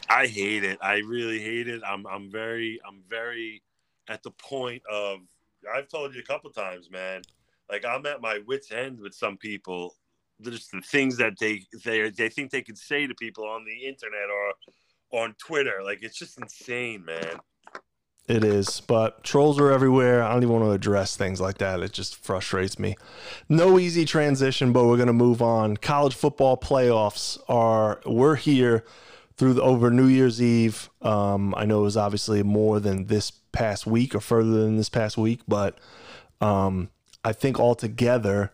I 0.10 0.28
hate 0.28 0.64
it. 0.64 0.78
I 0.82 0.98
really 1.00 1.40
hate 1.40 1.68
it. 1.68 1.82
I'm 1.86 2.06
I'm 2.08 2.32
very 2.32 2.80
I'm 2.88 3.02
very 3.10 3.62
at 4.08 4.24
the 4.24 4.32
point 4.32 4.82
of 4.90 5.20
I've 5.74 5.90
told 5.90 6.14
you 6.16 6.22
a 6.22 6.26
couple 6.26 6.50
times, 6.50 6.90
man. 6.90 7.22
Like 7.70 7.84
I'm 7.86 8.06
at 8.06 8.22
my 8.22 8.40
wits 8.46 8.72
end 8.72 9.00
with 9.00 9.14
some 9.14 9.38
people. 9.38 9.96
There's 10.40 10.68
the 10.68 10.82
things 10.82 11.18
that 11.18 11.34
they 11.40 11.64
they 11.84 12.10
they 12.10 12.30
think 12.30 12.52
they 12.52 12.62
could 12.62 12.78
say 12.78 13.08
to 13.08 13.16
people 13.16 13.46
on 13.46 13.66
the 13.66 13.86
internet 13.86 14.30
or 14.30 15.22
on 15.24 15.36
Twitter. 15.38 15.82
Like 15.84 16.00
it's 16.04 16.18
just 16.18 16.40
insane, 16.40 17.04
man. 17.04 17.40
It 18.28 18.44
is, 18.44 18.82
but 18.82 19.24
trolls 19.24 19.58
are 19.58 19.72
everywhere. 19.72 20.22
I 20.22 20.34
don't 20.34 20.44
even 20.44 20.54
want 20.54 20.66
to 20.66 20.72
address 20.72 21.16
things 21.16 21.40
like 21.40 21.60
that. 21.60 21.80
It 21.80 21.94
just 21.94 22.18
frustrates 22.18 22.78
me. 22.78 22.98
No 23.48 23.80
easy 23.80 24.04
transition, 24.04 24.74
but 24.74 24.86
we're 24.86 24.98
going 24.98 25.08
to 25.08 25.14
move 25.14 25.42
on. 25.42 25.78
College 25.78 26.14
football 26.14 26.58
playoffs 26.58 27.40
are 27.48 28.02
we're 28.06 28.36
here 28.36 28.84
through 29.38 29.54
the 29.54 29.62
over 29.62 29.90
New 29.90 30.08
Year's 30.08 30.42
Eve. 30.42 30.90
Um, 31.02 31.56
I 31.56 31.64
know 31.64 31.80
it 31.80 31.84
was 31.84 31.96
obviously 31.96 32.44
more 32.44 32.82
than 32.82 33.06
this 33.06 33.32
past 33.32 33.88
week 33.88 34.14
or 34.14 34.20
further 34.20 34.64
than 34.64 34.76
this 34.76 34.90
past 34.90 35.18
week, 35.18 35.40
but 35.48 35.78
um, 36.42 36.90
I 37.24 37.32
think 37.32 37.60
altogether, 37.60 38.52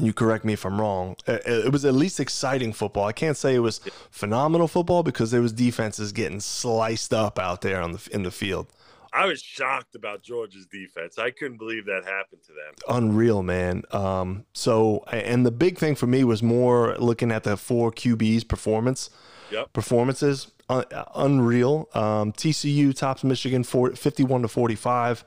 and 0.00 0.06
you 0.06 0.12
correct 0.12 0.44
me 0.44 0.54
if 0.54 0.64
I'm 0.64 0.80
wrong, 0.80 1.14
it, 1.26 1.42
it 1.46 1.72
was 1.72 1.84
at 1.84 1.94
least 1.94 2.18
exciting 2.18 2.72
football. 2.72 3.04
I 3.06 3.12
can't 3.12 3.36
say 3.36 3.54
it 3.54 3.60
was 3.60 3.78
phenomenal 4.10 4.66
football 4.66 5.02
because 5.02 5.30
there 5.30 5.42
was 5.42 5.52
defenses 5.52 6.10
getting 6.12 6.40
sliced 6.40 7.12
up 7.14 7.38
out 7.38 7.60
there 7.60 7.80
on 7.80 7.92
the 7.92 8.08
in 8.12 8.22
the 8.22 8.30
field. 8.30 8.66
I 9.12 9.26
was 9.26 9.42
shocked 9.42 9.94
about 9.96 10.22
Georgia's 10.22 10.66
defense. 10.66 11.18
I 11.18 11.30
couldn't 11.30 11.58
believe 11.58 11.84
that 11.86 12.04
happened 12.04 12.42
to 12.46 12.52
them. 12.52 12.74
Unreal, 12.88 13.42
man. 13.42 13.82
Um, 13.90 14.44
so, 14.52 15.04
and 15.10 15.44
the 15.44 15.50
big 15.50 15.78
thing 15.78 15.96
for 15.96 16.06
me 16.06 16.22
was 16.22 16.42
more 16.44 16.96
looking 16.96 17.32
at 17.32 17.42
the 17.42 17.56
four 17.56 17.90
QBs 17.92 18.46
performance 18.48 19.10
Yep. 19.50 19.72
performances. 19.72 20.52
Uh, 20.68 20.84
unreal. 21.16 21.88
Um, 21.92 22.32
TCU 22.32 22.94
tops 22.96 23.24
Michigan 23.24 23.64
for 23.64 23.90
51 23.96 24.42
to 24.42 24.48
45. 24.48 25.24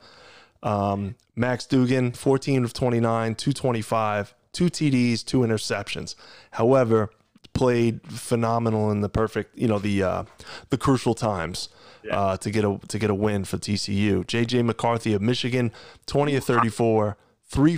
Um, 0.62 1.16
Max 1.36 1.66
Duggan, 1.66 2.12
14 2.12 2.64
of 2.64 2.72
29, 2.72 3.34
225, 3.34 4.34
two 4.54 4.66
TDs, 4.66 5.22
two 5.24 5.40
interceptions. 5.40 6.14
However, 6.52 7.10
played 7.52 8.00
phenomenal 8.10 8.90
in 8.90 9.00
the 9.02 9.08
perfect, 9.10 9.56
you 9.58 9.68
know, 9.68 9.78
the 9.78 10.02
uh, 10.02 10.22
the 10.70 10.78
crucial 10.78 11.14
times 11.14 11.68
uh, 12.10 12.36
to 12.38 12.50
get 12.50 12.64
a 12.64 12.80
to 12.88 12.98
get 12.98 13.10
a 13.10 13.14
win 13.14 13.44
for 13.44 13.58
TCU. 13.58 14.24
JJ 14.24 14.64
McCarthy 14.64 15.12
of 15.12 15.20
Michigan, 15.22 15.70
20 16.06 16.36
of 16.36 16.44
34, 16.44 17.16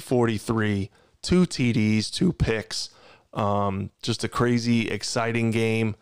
343, 0.00 0.90
two 1.22 1.42
TDs, 1.46 2.10
two 2.12 2.32
picks. 2.32 2.90
Um, 3.34 3.90
just 4.02 4.24
a 4.24 4.28
crazy, 4.28 4.88
exciting 4.88 5.50
game. 5.50 5.96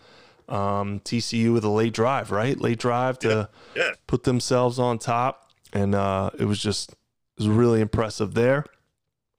Um, 0.49 1.01
TCU 1.01 1.53
with 1.55 1.65
a 1.65 1.71
late 1.71 1.95
drive, 1.95 2.31
right? 2.31 2.61
Late 2.61 2.79
drive 2.79 3.19
to 3.21 3.49
Yeah. 3.75 3.93
put 4.07 4.25
themselves 4.25 4.79
on 4.79 4.99
top, 4.99 5.51
and 5.73 5.95
uh, 5.95 6.31
it 6.39 6.45
was 6.45 6.61
just 6.61 6.91
it 6.93 6.97
was 7.39 7.49
really 7.49 7.81
impressive 7.81 8.35
there. 8.35 8.65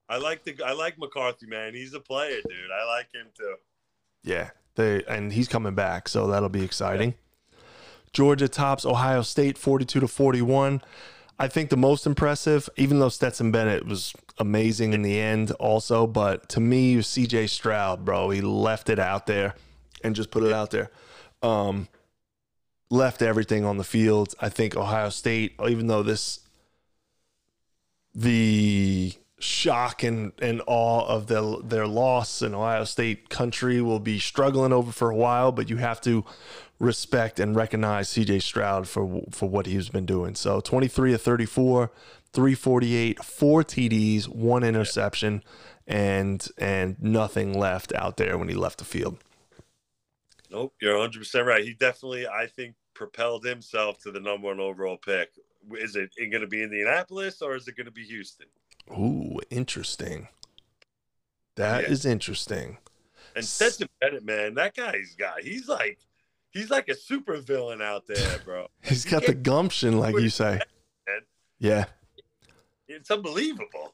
I 0.07 0.17
like 0.17 0.43
the 0.43 0.55
I 0.63 0.73
like 0.73 0.97
McCarthy, 0.97 1.47
man. 1.47 1.73
He's 1.73 1.93
a 1.93 1.99
player, 1.99 2.37
dude. 2.47 2.71
I 2.71 2.85
like 2.85 3.13
him 3.13 3.27
too. 3.37 3.55
Yeah, 4.23 4.51
they 4.75 5.03
and 5.07 5.33
he's 5.33 5.47
coming 5.47 5.75
back, 5.75 6.07
so 6.07 6.27
that'll 6.27 6.49
be 6.49 6.63
exciting. 6.63 7.15
Georgia 8.13 8.47
tops 8.47 8.85
Ohio 8.85 9.21
State 9.23 9.57
42 9.57 9.99
to 9.99 10.07
41. 10.07 10.81
I 11.37 11.49
think 11.49 11.69
the 11.69 11.77
most 11.77 12.05
impressive, 12.05 12.69
even 12.77 12.99
though 12.99 13.09
Stetson 13.09 13.51
Bennett 13.51 13.85
was 13.85 14.13
amazing 14.37 14.93
in 14.93 15.01
the 15.01 15.19
end, 15.19 15.51
also, 15.51 16.07
but 16.07 16.47
to 16.49 16.61
me, 16.61 16.95
CJ 16.97 17.49
Stroud, 17.49 18.05
bro. 18.05 18.29
He 18.29 18.39
left 18.39 18.89
it 18.89 18.99
out 18.99 19.27
there 19.27 19.55
and 20.01 20.15
just 20.15 20.31
put 20.31 20.43
it 20.43 20.53
out 20.53 20.71
there. 20.71 20.91
Um, 21.41 21.89
left 22.89 23.21
everything 23.21 23.65
on 23.65 23.77
the 23.77 23.83
field. 23.83 24.33
I 24.39 24.47
think 24.47 24.77
Ohio 24.77 25.09
State, 25.09 25.55
even 25.67 25.87
though 25.87 26.03
this, 26.03 26.39
the 28.13 29.13
shock 29.45 30.03
and, 30.03 30.33
and 30.41 30.61
awe 30.67 31.05
of 31.05 31.27
the, 31.27 31.61
their 31.63 31.87
loss 31.87 32.41
in 32.41 32.53
Ohio 32.53 32.83
State 32.83 33.29
country 33.29 33.81
will 33.81 33.99
be 33.99 34.19
struggling 34.19 34.73
over 34.73 34.91
for 34.91 35.09
a 35.09 35.15
while, 35.15 35.51
but 35.51 35.69
you 35.69 35.77
have 35.77 36.01
to 36.01 36.25
respect 36.79 37.39
and 37.39 37.55
recognize 37.55 38.09
CJ 38.09 38.41
Stroud 38.41 38.87
for 38.87 39.23
for 39.31 39.47
what 39.49 39.65
he's 39.65 39.89
been 39.89 40.05
doing. 40.05 40.35
So 40.35 40.59
23 40.59 41.13
of 41.13 41.21
34, 41.21 41.91
348, 42.33 43.23
four 43.23 43.63
TDs, 43.63 44.27
one 44.27 44.63
interception, 44.63 45.43
and 45.87 46.45
and 46.57 47.01
nothing 47.01 47.57
left 47.57 47.93
out 47.93 48.17
there 48.17 48.37
when 48.37 48.49
he 48.49 48.55
left 48.55 48.79
the 48.79 48.85
field. 48.85 49.17
Nope, 50.51 50.73
you're 50.81 50.93
100 50.93 51.19
percent 51.19 51.47
right. 51.47 51.63
He 51.63 51.73
definitely, 51.73 52.27
I 52.27 52.47
think, 52.47 52.75
propelled 52.93 53.45
himself 53.45 53.99
to 53.99 54.11
the 54.11 54.19
number 54.19 54.47
one 54.47 54.59
overall 54.59 54.97
pick. 54.97 55.29
Is 55.71 55.95
it 55.95 56.11
going 56.17 56.41
to 56.41 56.47
be 56.47 56.61
Indianapolis 56.61 57.41
or 57.41 57.55
is 57.55 57.67
it 57.67 57.75
going 57.75 57.85
to 57.85 57.91
be 57.91 58.03
Houston? 58.03 58.45
Ooh, 58.91 59.39
interesting. 59.49 60.27
That 61.55 61.85
is 61.85 62.05
Yeah. 62.05 62.11
interesting. 62.11 62.77
And 63.35 63.43
Stetson 63.45 63.89
Bennett, 63.99 64.23
man, 64.25 64.53
that 64.55 64.75
guy's 64.75 65.15
guy. 65.17 65.41
He's 65.41 65.67
like, 65.67 65.97
he's 66.51 66.69
like 66.69 66.87
a 66.89 66.95
super 66.95 67.37
villain 67.37 67.81
out 67.81 68.07
there, 68.07 68.39
bro. 68.45 68.67
He's 68.83 69.05
got 69.05 69.25
the 69.25 69.33
gumption, 69.33 69.97
like 69.99 70.15
you 70.15 70.29
say. 70.29 70.59
Yeah. 71.59 71.85
It's 72.87 73.09
unbelievable. 73.09 73.93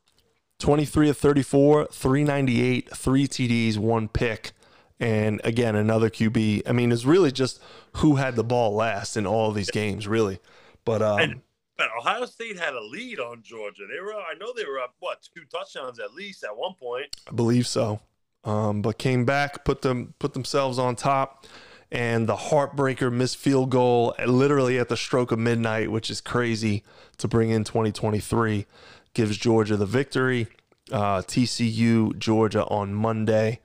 23 0.59 1.09
of 1.09 1.17
34, 1.17 1.87
398, 1.87 2.95
three 2.95 3.27
TDs, 3.27 3.77
one 3.77 4.07
pick. 4.07 4.51
And 4.99 5.41
again, 5.43 5.75
another 5.75 6.09
QB. 6.11 6.63
I 6.67 6.71
mean, 6.73 6.91
it's 6.91 7.05
really 7.05 7.31
just 7.31 7.59
who 7.97 8.17
had 8.17 8.35
the 8.35 8.43
ball 8.43 8.75
last 8.75 9.17
in 9.17 9.25
all 9.25 9.51
these 9.51 9.71
games, 9.71 10.07
really. 10.07 10.39
But 10.85 11.01
um, 11.01 11.19
And- 11.19 11.41
But 11.77 11.89
Ohio 11.97 12.25
State 12.25 12.59
had 12.59 12.73
a 12.73 12.81
lead 12.83 13.19
on 13.19 13.41
Georgia. 13.43 13.83
They 13.91 13.99
were, 13.99 14.13
I 14.13 14.33
know, 14.39 14.53
they 14.55 14.65
were 14.65 14.79
up 14.79 14.95
what 14.99 15.27
two 15.33 15.43
touchdowns 15.45 15.99
at 15.99 16.13
least 16.13 16.43
at 16.43 16.55
one 16.55 16.75
point. 16.75 17.15
I 17.27 17.33
believe 17.33 17.67
so. 17.67 17.99
Um, 18.43 18.81
but 18.81 18.97
came 18.97 19.25
back, 19.25 19.63
put 19.65 19.81
them 19.81 20.13
put 20.17 20.33
themselves 20.33 20.79
on 20.79 20.95
top, 20.95 21.45
and 21.91 22.27
the 22.27 22.35
heartbreaker 22.35 23.11
missed 23.11 23.37
field 23.37 23.69
goal 23.69 24.15
literally 24.25 24.79
at 24.79 24.89
the 24.89 24.97
stroke 24.97 25.31
of 25.31 25.37
midnight, 25.39 25.91
which 25.91 26.09
is 26.09 26.21
crazy 26.21 26.83
to 27.17 27.27
bring 27.27 27.51
in 27.51 27.63
2023, 27.63 28.65
gives 29.13 29.37
Georgia 29.37 29.77
the 29.77 29.85
victory. 29.85 30.47
Uh, 30.91 31.21
TCU 31.21 32.17
Georgia 32.17 32.65
on 32.65 32.93
Monday 32.93 33.59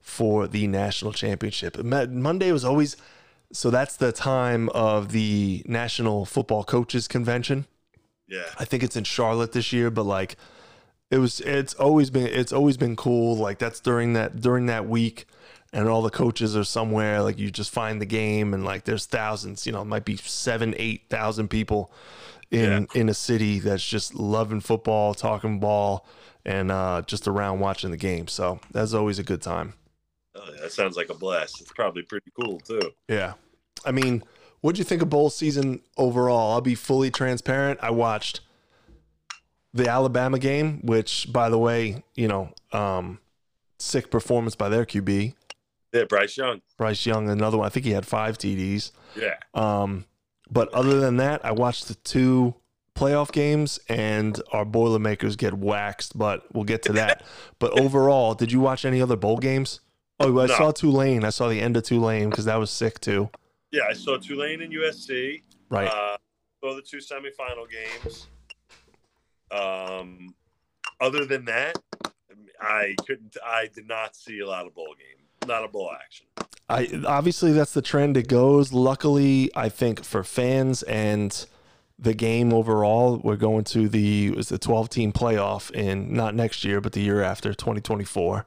for 0.00 0.46
the 0.46 0.66
national 0.66 1.12
championship. 1.12 1.76
Monday 1.82 2.52
was 2.52 2.64
always 2.64 2.96
so 3.52 3.70
that's 3.70 3.96
the 3.96 4.12
time 4.12 4.68
of 4.70 5.12
the 5.12 5.62
National 5.66 6.24
Football 6.24 6.64
Coaches 6.64 7.08
Convention. 7.08 7.66
Yeah, 8.28 8.44
I 8.58 8.64
think 8.64 8.82
it's 8.82 8.96
in 8.96 9.04
Charlotte 9.04 9.52
this 9.52 9.72
year, 9.72 9.90
but 9.90 10.04
like 10.04 10.36
it 11.10 11.18
was 11.18 11.40
it's 11.40 11.74
always 11.74 12.10
been 12.10 12.26
it's 12.26 12.52
always 12.52 12.76
been 12.76 12.96
cool. 12.96 13.36
Like 13.36 13.58
that's 13.58 13.80
during 13.80 14.12
that 14.12 14.40
during 14.40 14.66
that 14.66 14.88
week 14.88 15.26
and 15.72 15.88
all 15.88 16.02
the 16.02 16.10
coaches 16.10 16.56
are 16.56 16.64
somewhere, 16.64 17.22
like 17.22 17.38
you 17.38 17.50
just 17.50 17.70
find 17.72 18.00
the 18.00 18.06
game 18.06 18.54
and 18.54 18.64
like 18.64 18.84
there's 18.84 19.06
thousands, 19.06 19.66
you 19.66 19.72
know, 19.72 19.82
it 19.82 19.86
might 19.86 20.04
be 20.04 20.16
seven, 20.16 20.74
eight 20.78 21.04
thousand 21.10 21.48
people 21.48 21.92
in 22.50 22.86
in 22.94 23.08
a 23.08 23.14
city 23.14 23.58
that's 23.58 23.86
just 23.86 24.14
loving 24.14 24.60
football, 24.60 25.14
talking 25.14 25.58
ball, 25.58 26.06
and 26.44 26.70
uh 26.70 27.02
just 27.06 27.26
around 27.26 27.58
watching 27.60 27.90
the 27.90 27.96
game. 27.96 28.28
So 28.28 28.60
that's 28.70 28.94
always 28.94 29.18
a 29.18 29.24
good 29.24 29.42
time. 29.42 29.74
Oh, 30.34 30.42
yeah, 30.54 30.60
that 30.62 30.72
sounds 30.72 30.96
like 30.96 31.10
a 31.10 31.14
blast. 31.14 31.60
It's 31.60 31.72
probably 31.72 32.02
pretty 32.02 32.30
cool 32.40 32.60
too. 32.60 32.92
Yeah. 33.08 33.34
I 33.84 33.92
mean, 33.92 34.22
what'd 34.60 34.78
you 34.78 34.84
think 34.84 35.02
of 35.02 35.10
bowl 35.10 35.30
season 35.30 35.80
overall? 35.96 36.52
I'll 36.52 36.60
be 36.60 36.74
fully 36.74 37.10
transparent. 37.10 37.80
I 37.82 37.90
watched 37.90 38.40
the 39.72 39.88
Alabama 39.88 40.38
game, 40.38 40.80
which 40.84 41.32
by 41.32 41.48
the 41.48 41.58
way, 41.58 42.02
you 42.14 42.28
know, 42.28 42.52
um, 42.72 43.18
sick 43.78 44.10
performance 44.10 44.54
by 44.54 44.68
their 44.68 44.84
QB. 44.84 45.34
Yeah, 45.92 46.04
Bryce 46.04 46.36
Young. 46.36 46.60
Bryce 46.76 47.04
Young, 47.04 47.28
another 47.28 47.58
one. 47.58 47.66
I 47.66 47.70
think 47.70 47.84
he 47.86 47.92
had 47.92 48.06
five 48.06 48.38
TDs. 48.38 48.92
Yeah, 49.16 49.34
Um, 49.54 50.04
but 50.50 50.72
other 50.72 51.00
than 51.00 51.16
that, 51.16 51.44
I 51.44 51.52
watched 51.52 51.88
the 51.88 51.94
two 51.94 52.54
playoff 52.94 53.32
games 53.32 53.80
and 53.88 54.40
our 54.52 54.64
Boilermakers 54.64 55.34
get 55.36 55.54
waxed, 55.54 56.16
but 56.16 56.44
we'll 56.54 56.64
get 56.64 56.82
to 56.82 56.92
that. 56.92 57.24
but 57.58 57.78
overall, 57.80 58.34
did 58.34 58.52
you 58.52 58.60
watch 58.60 58.84
any 58.84 59.00
other 59.02 59.16
bowl 59.16 59.38
games? 59.38 59.80
Oh, 60.20 60.38
I 60.38 60.46
No. 60.46 60.54
saw 60.56 60.70
Tulane. 60.70 61.24
I 61.24 61.30
saw 61.30 61.48
the 61.48 61.60
end 61.60 61.76
of 61.76 61.82
Tulane 61.84 62.30
because 62.30 62.44
that 62.44 62.56
was 62.56 62.70
sick 62.70 63.00
too. 63.00 63.30
yeah. 63.72 63.82
I 63.88 63.94
saw 63.94 64.18
Tulane 64.18 64.60
and 64.62 64.72
USC. 64.72 65.42
Right. 65.70 65.88
Uh, 65.88 66.16
saw 66.62 66.74
the 66.74 66.82
two 66.82 66.98
semifinal 66.98 67.66
games. 67.70 68.26
Um, 69.50 70.34
other 71.00 71.24
than 71.24 71.44
that, 71.46 71.78
I 72.60 72.94
couldn't. 73.06 73.36
I 73.44 73.68
did 73.74 73.88
not 73.88 74.14
see 74.14 74.40
a 74.40 74.46
lot 74.46 74.66
of 74.66 74.74
bowl 74.74 74.94
game. 74.98 75.24
Not 75.48 75.64
a 75.64 75.68
bowl 75.68 75.90
action. 75.92 76.26
I 76.68 76.88
obviously 77.06 77.52
that's 77.52 77.72
the 77.72 77.82
trend 77.82 78.16
it 78.16 78.28
goes. 78.28 78.72
Luckily, 78.72 79.50
I 79.56 79.68
think 79.68 80.04
for 80.04 80.22
fans 80.22 80.82
and 80.84 81.46
the 81.98 82.14
game 82.14 82.52
overall, 82.52 83.18
we're 83.24 83.36
going 83.36 83.64
to 83.64 83.88
the 83.88 84.30
was 84.32 84.48
the 84.50 84.58
12 84.58 84.88
team 84.90 85.12
playoff 85.12 85.70
in 85.72 86.12
not 86.12 86.34
next 86.34 86.64
year, 86.64 86.80
but 86.80 86.92
the 86.92 87.00
year 87.00 87.22
after 87.22 87.52
2024. 87.54 88.46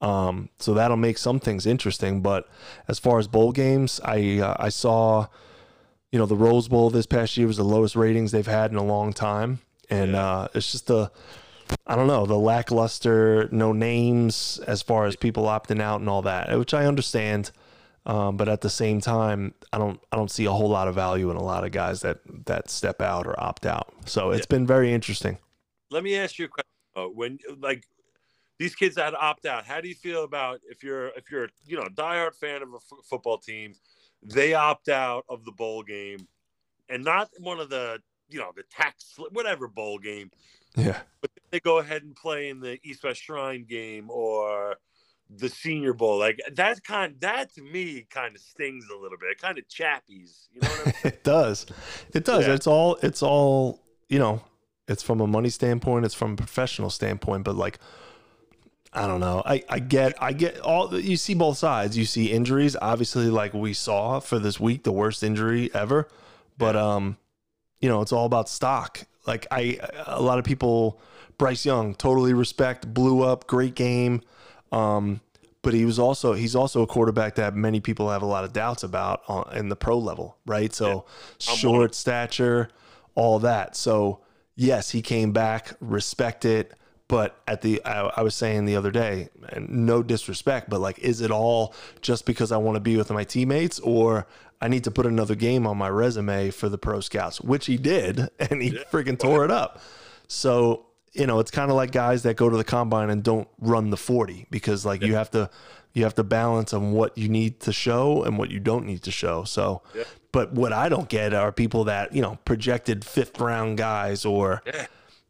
Um, 0.00 0.48
so 0.58 0.74
that'll 0.74 0.96
make 0.96 1.18
some 1.18 1.40
things 1.40 1.66
interesting. 1.66 2.20
But 2.22 2.48
as 2.86 2.98
far 2.98 3.18
as 3.18 3.26
bowl 3.26 3.52
games, 3.52 4.00
I 4.04 4.38
uh, 4.38 4.56
I 4.58 4.68
saw, 4.68 5.26
you 6.12 6.18
know, 6.18 6.26
the 6.26 6.36
Rose 6.36 6.68
Bowl 6.68 6.90
this 6.90 7.06
past 7.06 7.36
year 7.36 7.46
was 7.46 7.56
the 7.56 7.64
lowest 7.64 7.96
ratings 7.96 8.30
they've 8.32 8.46
had 8.46 8.70
in 8.70 8.76
a 8.76 8.84
long 8.84 9.12
time, 9.12 9.60
and 9.90 10.12
Yeah. 10.12 10.24
uh, 10.26 10.48
it's 10.54 10.70
just 10.72 10.88
a 10.90 11.10
I 11.86 11.96
don't 11.96 12.06
know, 12.06 12.24
the 12.24 12.38
lackluster, 12.38 13.46
no 13.52 13.72
names 13.72 14.58
as 14.66 14.80
far 14.80 15.04
as 15.04 15.16
people 15.16 15.44
opting 15.44 15.82
out 15.82 16.00
and 16.00 16.08
all 16.08 16.22
that, 16.22 16.56
which 16.58 16.72
I 16.72 16.86
understand. 16.86 17.50
Um, 18.06 18.38
but 18.38 18.48
at 18.48 18.62
the 18.62 18.70
same 18.70 19.02
time, 19.02 19.52
I 19.70 19.76
don't 19.76 20.00
I 20.10 20.16
don't 20.16 20.30
see 20.30 20.46
a 20.46 20.52
whole 20.52 20.70
lot 20.70 20.88
of 20.88 20.94
value 20.94 21.30
in 21.30 21.36
a 21.36 21.42
lot 21.42 21.64
of 21.64 21.72
guys 21.72 22.00
that 22.02 22.20
that 22.46 22.70
step 22.70 23.02
out 23.02 23.26
or 23.26 23.38
opt 23.38 23.66
out. 23.66 23.92
So 24.06 24.30
it's 24.30 24.46
been 24.46 24.66
very 24.66 24.94
interesting. 24.94 25.36
Let 25.90 26.04
me 26.04 26.16
ask 26.16 26.38
you 26.38 26.46
a 26.46 26.48
question. 26.48 27.14
When 27.14 27.38
like 27.60 27.84
these 28.58 28.74
kids 28.74 28.96
that 28.96 29.14
opt 29.14 29.46
out, 29.46 29.64
how 29.64 29.80
do 29.80 29.88
you 29.88 29.94
feel 29.94 30.24
about 30.24 30.60
if 30.68 30.82
you're 30.82 31.08
if 31.08 31.30
you're 31.30 31.48
you 31.66 31.76
know 31.76 31.84
a 31.84 31.90
diehard 31.90 32.34
fan 32.34 32.62
of 32.62 32.72
a 32.72 32.76
f- 32.76 33.04
football 33.08 33.38
team, 33.38 33.74
they 34.22 34.54
opt 34.54 34.88
out 34.88 35.24
of 35.28 35.44
the 35.44 35.52
bowl 35.52 35.82
game, 35.82 36.26
and 36.88 37.04
not 37.04 37.30
one 37.38 37.60
of 37.60 37.70
the 37.70 38.00
you 38.28 38.38
know 38.38 38.50
the 38.56 38.64
tax 38.70 39.14
whatever 39.30 39.68
bowl 39.68 39.98
game, 39.98 40.30
Yeah. 40.76 40.98
but 41.20 41.30
they 41.50 41.60
go 41.60 41.78
ahead 41.78 42.02
and 42.02 42.14
play 42.14 42.48
in 42.50 42.60
the 42.60 42.78
East 42.82 43.04
West 43.04 43.22
Shrine 43.22 43.64
game 43.64 44.10
or 44.10 44.76
the 45.30 45.48
Senior 45.48 45.92
Bowl. 45.92 46.18
Like 46.18 46.40
that 46.54 46.82
kind 46.84 47.14
that 47.20 47.54
to 47.54 47.62
me 47.62 48.06
kind 48.10 48.34
of 48.34 48.40
stings 48.42 48.84
a 48.92 48.98
little 49.00 49.18
bit. 49.18 49.30
It 49.30 49.38
kind 49.38 49.56
of 49.58 49.68
chappies. 49.68 50.48
You 50.52 50.60
know 50.62 50.68
what 50.68 50.80
I 50.80 50.84
mean? 50.86 50.94
it 51.04 51.24
does. 51.24 51.66
It 52.12 52.24
does. 52.24 52.46
Yeah. 52.46 52.54
It's 52.54 52.66
all 52.66 52.96
it's 53.02 53.22
all, 53.22 53.82
you 54.08 54.18
know, 54.18 54.42
it's 54.88 55.02
from 55.02 55.20
a 55.20 55.26
money 55.26 55.50
standpoint, 55.50 56.04
it's 56.06 56.14
from 56.14 56.32
a 56.32 56.36
professional 56.36 56.90
standpoint, 56.90 57.44
but 57.44 57.54
like 57.56 57.78
I 58.92 59.06
don't 59.06 59.20
know. 59.20 59.42
I, 59.44 59.62
I 59.68 59.78
get 59.80 60.20
I 60.22 60.32
get 60.32 60.60
all 60.60 60.98
you 60.98 61.16
see 61.16 61.34
both 61.34 61.58
sides. 61.58 61.96
You 61.96 62.04
see 62.04 62.30
injuries, 62.32 62.76
obviously 62.80 63.28
like 63.28 63.52
we 63.52 63.72
saw 63.74 64.20
for 64.20 64.38
this 64.38 64.58
week, 64.58 64.84
the 64.84 64.92
worst 64.92 65.22
injury 65.22 65.70
ever. 65.74 66.08
But 66.56 66.74
um, 66.74 67.16
you 67.80 67.88
know, 67.88 68.00
it's 68.00 68.12
all 68.12 68.26
about 68.26 68.48
stock. 68.48 69.00
Like 69.26 69.46
I 69.50 69.78
a 70.06 70.22
lot 70.22 70.38
of 70.38 70.44
people 70.44 71.00
Bryce 71.38 71.64
Young, 71.64 71.94
totally 71.94 72.32
respect, 72.32 72.92
blew 72.92 73.22
up, 73.22 73.46
great 73.46 73.74
game. 73.74 74.22
Um, 74.72 75.20
but 75.62 75.74
he 75.74 75.84
was 75.84 75.98
also 75.98 76.32
he's 76.32 76.56
also 76.56 76.82
a 76.82 76.86
quarterback 76.86 77.36
that 77.36 77.54
many 77.54 77.80
people 77.80 78.10
have 78.10 78.22
a 78.22 78.26
lot 78.26 78.44
of 78.44 78.52
doubts 78.52 78.82
about 78.82 79.22
on, 79.28 79.48
in 79.54 79.68
the 79.68 79.76
pro 79.76 79.98
level, 79.98 80.36
right? 80.46 80.72
So 80.72 81.04
I'm 81.48 81.56
short 81.56 81.94
stature, 81.94 82.68
all 83.14 83.38
that. 83.40 83.76
So 83.76 84.20
yes, 84.56 84.90
he 84.90 85.02
came 85.02 85.32
back, 85.32 85.72
respect 85.80 86.44
it. 86.44 86.72
But 87.08 87.40
at 87.48 87.62
the 87.62 87.82
I, 87.84 88.10
I 88.18 88.22
was 88.22 88.34
saying 88.34 88.66
the 88.66 88.76
other 88.76 88.90
day, 88.90 89.30
and 89.48 89.86
no 89.86 90.02
disrespect, 90.02 90.68
but 90.68 90.80
like, 90.80 90.98
is 90.98 91.20
it 91.22 91.30
all 91.30 91.74
just 92.02 92.26
because 92.26 92.52
I 92.52 92.58
want 92.58 92.76
to 92.76 92.80
be 92.80 92.96
with 92.98 93.10
my 93.10 93.24
teammates, 93.24 93.78
or 93.80 94.26
I 94.60 94.68
need 94.68 94.84
to 94.84 94.90
put 94.90 95.06
another 95.06 95.34
game 95.34 95.66
on 95.66 95.78
my 95.78 95.88
resume 95.88 96.50
for 96.50 96.68
the 96.68 96.76
pro 96.78 97.00
scouts, 97.00 97.40
which 97.40 97.64
he 97.66 97.78
did, 97.78 98.28
and 98.38 98.60
he 98.62 98.72
freaking 98.92 99.18
tore 99.18 99.44
it 99.44 99.50
up. 99.50 99.80
So 100.28 100.84
you 101.14 101.26
know, 101.26 101.38
it's 101.40 101.50
kind 101.50 101.70
of 101.70 101.76
like 101.76 101.90
guys 101.90 102.22
that 102.24 102.36
go 102.36 102.50
to 102.50 102.56
the 102.56 102.62
combine 102.64 103.08
and 103.08 103.22
don't 103.22 103.48
run 103.58 103.88
the 103.90 103.96
40 103.96 104.46
because 104.50 104.84
like 104.84 105.02
you 105.02 105.14
have 105.14 105.30
to 105.30 105.48
you 105.94 106.04
have 106.04 106.14
to 106.16 106.22
balance 106.22 106.74
on 106.74 106.92
what 106.92 107.16
you 107.16 107.28
need 107.30 107.60
to 107.60 107.72
show 107.72 108.22
and 108.22 108.36
what 108.38 108.50
you 108.50 108.60
don't 108.60 108.84
need 108.84 109.02
to 109.04 109.10
show. 109.10 109.42
So 109.44 109.80
Yeah. 109.94 110.04
but 110.30 110.52
what 110.52 110.72
I 110.74 110.90
don't 110.90 111.08
get 111.08 111.32
are 111.32 111.50
people 111.50 111.84
that, 111.84 112.14
you 112.14 112.20
know, 112.20 112.38
projected 112.44 113.04
fifth 113.06 113.40
round 113.40 113.78
guys 113.78 114.26
or 114.26 114.62
Yeah. 114.66 114.86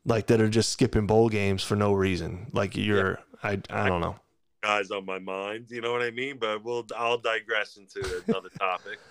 Like 0.09 0.27
that 0.29 0.41
are 0.41 0.49
just 0.49 0.71
skipping 0.71 1.07
bowl 1.07 1.29
games 1.29 1.63
for 1.63 1.77
no 1.77 1.93
reason. 1.93 2.49
Like 2.53 2.77
you're 2.77 3.21
I 3.43 3.61
I 3.71 3.89
don't 3.89 4.01
know. 4.01 4.17
Guys 4.63 4.91
on 4.91 5.07
my 5.07 5.19
mind. 5.21 5.67
You 5.71 5.81
know 5.81 5.93
what 5.93 6.03
I 6.03 6.11
mean? 6.11 6.39
But 6.39 6.65
we'll 6.65 6.85
I'll 6.97 7.19
digress 7.19 7.77
into 7.77 8.23
another 8.27 8.49
topic. 8.59 8.99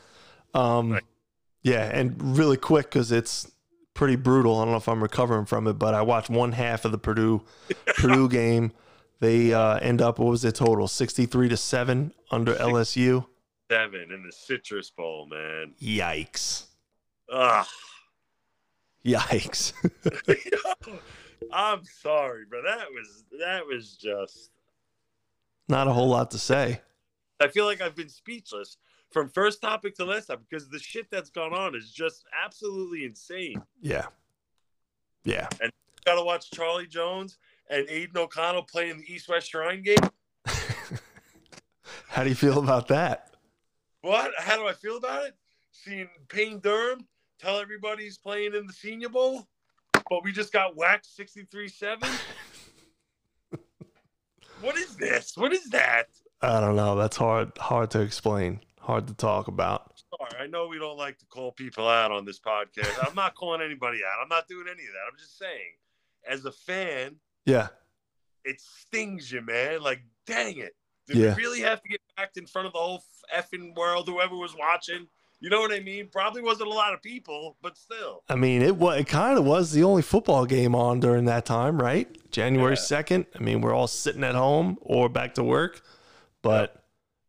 Um, 0.54 0.94
Right. 0.94 1.04
yeah, 1.62 1.84
and 1.94 2.16
really 2.38 2.56
quick 2.58 2.86
because 2.86 3.12
it's 3.12 3.52
pretty 3.94 4.16
brutal. 4.16 4.58
I 4.58 4.64
don't 4.64 4.72
know 4.72 4.78
if 4.78 4.88
I'm 4.88 5.04
recovering 5.04 5.46
from 5.46 5.68
it, 5.68 5.74
but 5.74 5.94
I 5.94 6.02
watched 6.02 6.30
one 6.30 6.54
half 6.54 6.86
of 6.86 6.92
the 6.94 6.98
Purdue 6.98 7.44
Purdue 7.98 8.30
game. 8.30 8.72
They 9.20 9.54
uh, 9.54 9.78
end 9.80 10.02
up 10.02 10.20
what 10.20 10.30
was 10.30 10.42
the 10.44 10.52
total? 10.54 10.88
Sixty 10.88 11.26
three 11.26 11.50
to 11.50 11.58
seven 11.58 12.14
under 12.32 12.56
LSU. 12.56 13.26
Seven 13.70 14.10
in 14.14 14.24
the 14.24 14.32
Citrus 14.32 14.90
Bowl, 14.90 15.28
man. 15.30 15.74
Yikes! 15.82 16.68
Ah. 17.32 17.68
Yikes! 19.08 19.72
I'm 21.54 21.82
sorry, 21.86 22.44
but 22.50 22.60
that 22.66 22.88
was 22.92 23.24
that 23.40 23.66
was 23.66 23.96
just 23.96 24.52
Not 25.70 25.88
a 25.88 25.94
whole 25.94 26.10
lot 26.10 26.32
to 26.32 26.38
say. 26.38 26.82
I 27.40 27.48
feel 27.48 27.66
like 27.66 27.80
I've 27.82 27.96
been 27.96 28.10
speechless 28.10 28.78
from 29.12 29.30
first 29.30 29.62
topic 29.62 29.96
to 29.96 30.06
last 30.06 30.26
topic 30.26 30.46
because 30.50 30.68
the 30.68 30.80
shit 30.80 31.10
that's 31.10 31.30
gone 31.30 31.54
on 31.54 31.74
is 31.74 31.92
just 31.92 32.26
absolutely 32.44 33.06
insane. 33.06 33.62
Yeah, 33.82 34.08
yeah. 35.24 35.48
And 35.62 35.72
got 36.06 36.16
to 36.16 36.24
watch 36.24 36.52
Charlie 36.52 36.88
Jones 36.88 37.38
and 37.70 37.88
Aidan 37.90 38.18
O'Connell 38.18 38.64
play 38.64 38.90
in 38.90 38.98
the 38.98 39.14
East 39.14 39.30
West 39.30 39.52
Shrine 39.52 39.84
game. 39.84 39.98
How 42.10 42.24
do 42.24 42.30
you 42.30 42.36
feel 42.36 42.60
about 42.60 42.90
that? 42.90 43.36
What? 44.02 44.32
How 44.38 44.58
do 44.58 44.68
I 44.68 44.74
feel 44.74 44.98
about 44.98 45.28
it? 45.28 45.36
Seeing 45.72 46.10
Payne 46.28 46.60
Durham 46.60 47.08
tell 47.40 47.60
everybody 47.60 48.04
he's 48.04 48.18
playing 48.18 48.54
in 48.56 48.68
the 48.68 48.74
Senior 48.74 49.10
Bowl, 49.10 49.48
but 50.10 50.24
we 50.24 50.32
just 50.32 50.52
got 50.54 50.76
whacked 50.76 51.06
63 51.06 51.68
7. 51.68 52.10
What 54.62 54.76
is 54.76 54.96
this? 54.96 55.34
What 55.38 55.54
is 55.54 55.70
that? 55.70 56.08
I 56.42 56.60
don't 56.60 56.76
know. 56.76 56.96
That's 56.96 57.16
hard 57.18 57.52
hard 57.60 57.92
to 57.92 58.02
explain. 58.02 58.62
Hard 58.80 59.08
to 59.08 59.14
talk 59.14 59.48
about. 59.48 60.02
Sorry, 60.18 60.44
I 60.44 60.48
know 60.48 60.68
we 60.68 60.80
don't 60.80 60.98
like 60.98 61.18
to 61.20 61.26
call 61.28 61.52
people 61.52 61.88
out 61.88 62.12
on 62.12 62.26
this 62.26 62.40
podcast. 62.40 63.06
I'm 63.08 63.14
not 63.14 63.36
calling 63.36 63.62
anybody 63.62 64.00
out. 64.04 64.20
I'm 64.22 64.30
not 64.30 64.48
doing 64.48 64.66
any 64.68 64.84
of 64.88 64.94
that. 64.94 65.12
I'm 65.12 65.18
just 65.20 65.38
saying, 65.38 65.74
as 66.28 66.46
a 66.46 66.52
fan, 66.52 67.18
Yeah, 67.46 67.68
it 68.46 68.60
stings 68.62 69.32
you, 69.32 69.42
man. 69.42 69.82
Like, 69.82 70.02
dang 70.26 70.58
it. 70.58 70.74
Did 71.06 71.18
Yeah. 71.18 71.36
we 71.36 71.44
really 71.44 71.62
have 71.62 71.82
to 71.84 71.90
get 71.90 72.02
backed 72.16 72.38
in 72.38 72.48
front 72.48 72.66
of 72.66 72.74
the 72.74 72.80
whole 72.80 73.04
effing 73.36 73.76
world, 73.76 74.08
whoever 74.08 74.36
was 74.36 74.56
watching? 74.56 75.08
You 75.40 75.52
know 75.52 75.60
what 75.60 75.72
I 75.72 75.80
mean? 75.82 76.08
Probably 76.12 76.42
wasn't 76.42 76.70
a 76.70 76.74
lot 76.74 76.94
of 76.94 77.02
people, 77.04 77.58
but 77.62 77.78
still. 77.78 78.24
I 78.28 78.36
mean, 78.36 78.62
it 78.64 78.76
was 78.76 79.00
it 79.00 79.08
kind 79.08 79.38
of 79.38 79.46
was 79.46 79.72
the 79.72 79.84
only 79.84 80.02
football 80.02 80.46
game 80.46 80.74
on 80.74 81.00
during 81.00 81.26
that 81.26 81.46
time, 81.46 81.80
right? 81.80 82.08
January 82.32 82.72
Yeah. 82.72 82.82
second. 82.82 83.26
I 83.36 83.40
mean, 83.40 83.62
we're 83.62 83.74
all 83.74 83.88
sitting 83.88 84.24
at 84.24 84.34
home 84.36 84.78
or 84.82 85.10
back 85.10 85.36
to 85.36 85.44
work, 85.44 85.82
but 86.42 86.84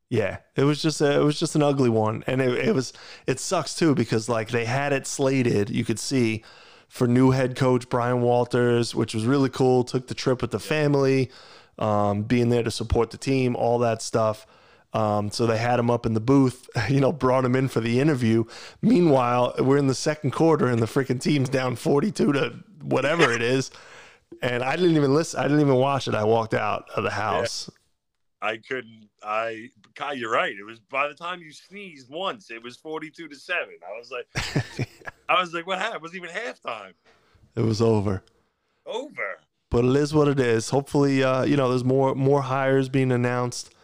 yeah, 0.09 0.39
it 0.57 0.65
was 0.65 0.81
just 0.81 1.03
a, 1.03 1.21
it 1.21 1.23
was 1.23 1.39
just 1.39 1.55
an 1.55 1.63
ugly 1.63 1.91
one, 1.91 2.25
and 2.27 2.41
it, 2.41 2.69
it 2.69 2.75
was 2.75 2.95
it 3.27 3.39
sucks 3.41 3.75
too 3.75 3.95
because 3.95 4.27
like 4.27 4.49
they 4.49 4.65
had 4.65 4.95
it 4.95 5.07
slated, 5.07 5.69
you 5.69 5.85
could 5.85 5.99
see 5.99 6.43
for 6.89 7.07
new 7.07 7.33
head 7.33 7.57
coach 7.57 7.85
Ryan 7.93 8.23
Walters, 8.23 8.95
which 8.95 9.15
was 9.15 9.27
really 9.27 9.51
cool. 9.51 9.85
Took 9.85 10.07
the 10.07 10.15
trip 10.15 10.41
with 10.41 10.51
the 10.51 10.59
family, 10.59 11.31
um, 11.79 12.23
being 12.23 12.49
there 12.49 12.63
to 12.63 12.71
support 12.71 13.11
the 13.11 13.19
team, 13.19 13.55
all 13.55 13.79
that 13.81 14.01
stuff. 14.01 14.47
Um, 14.95 15.31
so 15.31 15.47
they 15.47 15.59
had 15.59 15.79
him 15.79 15.91
up 15.91 16.07
in 16.07 16.15
the 16.15 16.21
booth, 16.21 16.69
you 16.89 17.01
know, 17.01 17.13
brought 17.13 17.45
him 17.45 17.55
in 17.55 17.69
for 17.69 17.81
the 17.81 18.01
interview. 18.01 18.45
Meanwhile, 18.83 19.55
we're 19.59 19.79
in 19.79 19.87
the 19.87 19.95
second 19.95 20.33
quarter 20.33 20.67
and 20.67 20.81
the 20.81 20.87
freaking 20.87 21.21
team's 21.21 21.49
down 21.49 21.77
42 21.77 22.33
to 22.33 22.55
whatever 22.83 23.31
it 23.31 23.43
is. 23.43 23.71
And 24.43 24.63
I 24.63 24.77
didn't 24.77 24.97
even 24.97 25.15
listen. 25.15 25.41
I 25.41 25.45
didn't 25.45 25.61
even 25.61 25.75
watch 25.75 26.09
it. 26.09 26.15
I 26.15 26.25
walked 26.25 26.55
out 26.55 26.89
of 26.95 27.03
the 27.05 27.11
house. 27.11 27.71
I 28.41 28.59
couldn't. 28.59 29.09
I, 29.23 29.71
Kai, 29.95 30.13
you're 30.13 30.31
right. 30.31 30.53
It 30.53 30.65
was 30.65 30.79
by 30.79 31.09
the 31.09 31.15
time 31.15 31.41
you 31.41 31.51
sneezed 31.51 32.09
once, 32.09 32.51
it 32.51 32.63
was 32.63 32.77
42 32.77 33.29
to 33.29 33.35
7. 33.35 33.67
I 33.85 33.99
was 33.99 34.13
like, 34.13 34.89
I 35.29 35.41
was 35.41 35.53
like, 35.53 35.67
what 35.67 35.79
happened? 35.79 35.97
It 35.97 36.03
wasn't 36.03 36.25
even 36.25 36.37
halftime. 36.37 36.93
It 37.57 37.63
was 37.63 37.83
over. 37.83 38.23
Over. 38.87 39.41
But 39.71 39.85
it 39.85 39.97
is 39.97 40.15
what 40.15 40.29
it 40.29 40.39
is. 40.39 40.71
Hopefully, 40.71 41.23
uh, 41.23 41.45
you 41.45 41.57
know, 41.57 41.69
there's 41.69 41.85
more 41.85 42.15
more 42.15 42.43
hires 42.43 42.89
being 42.89 43.13
announced. 43.13 43.75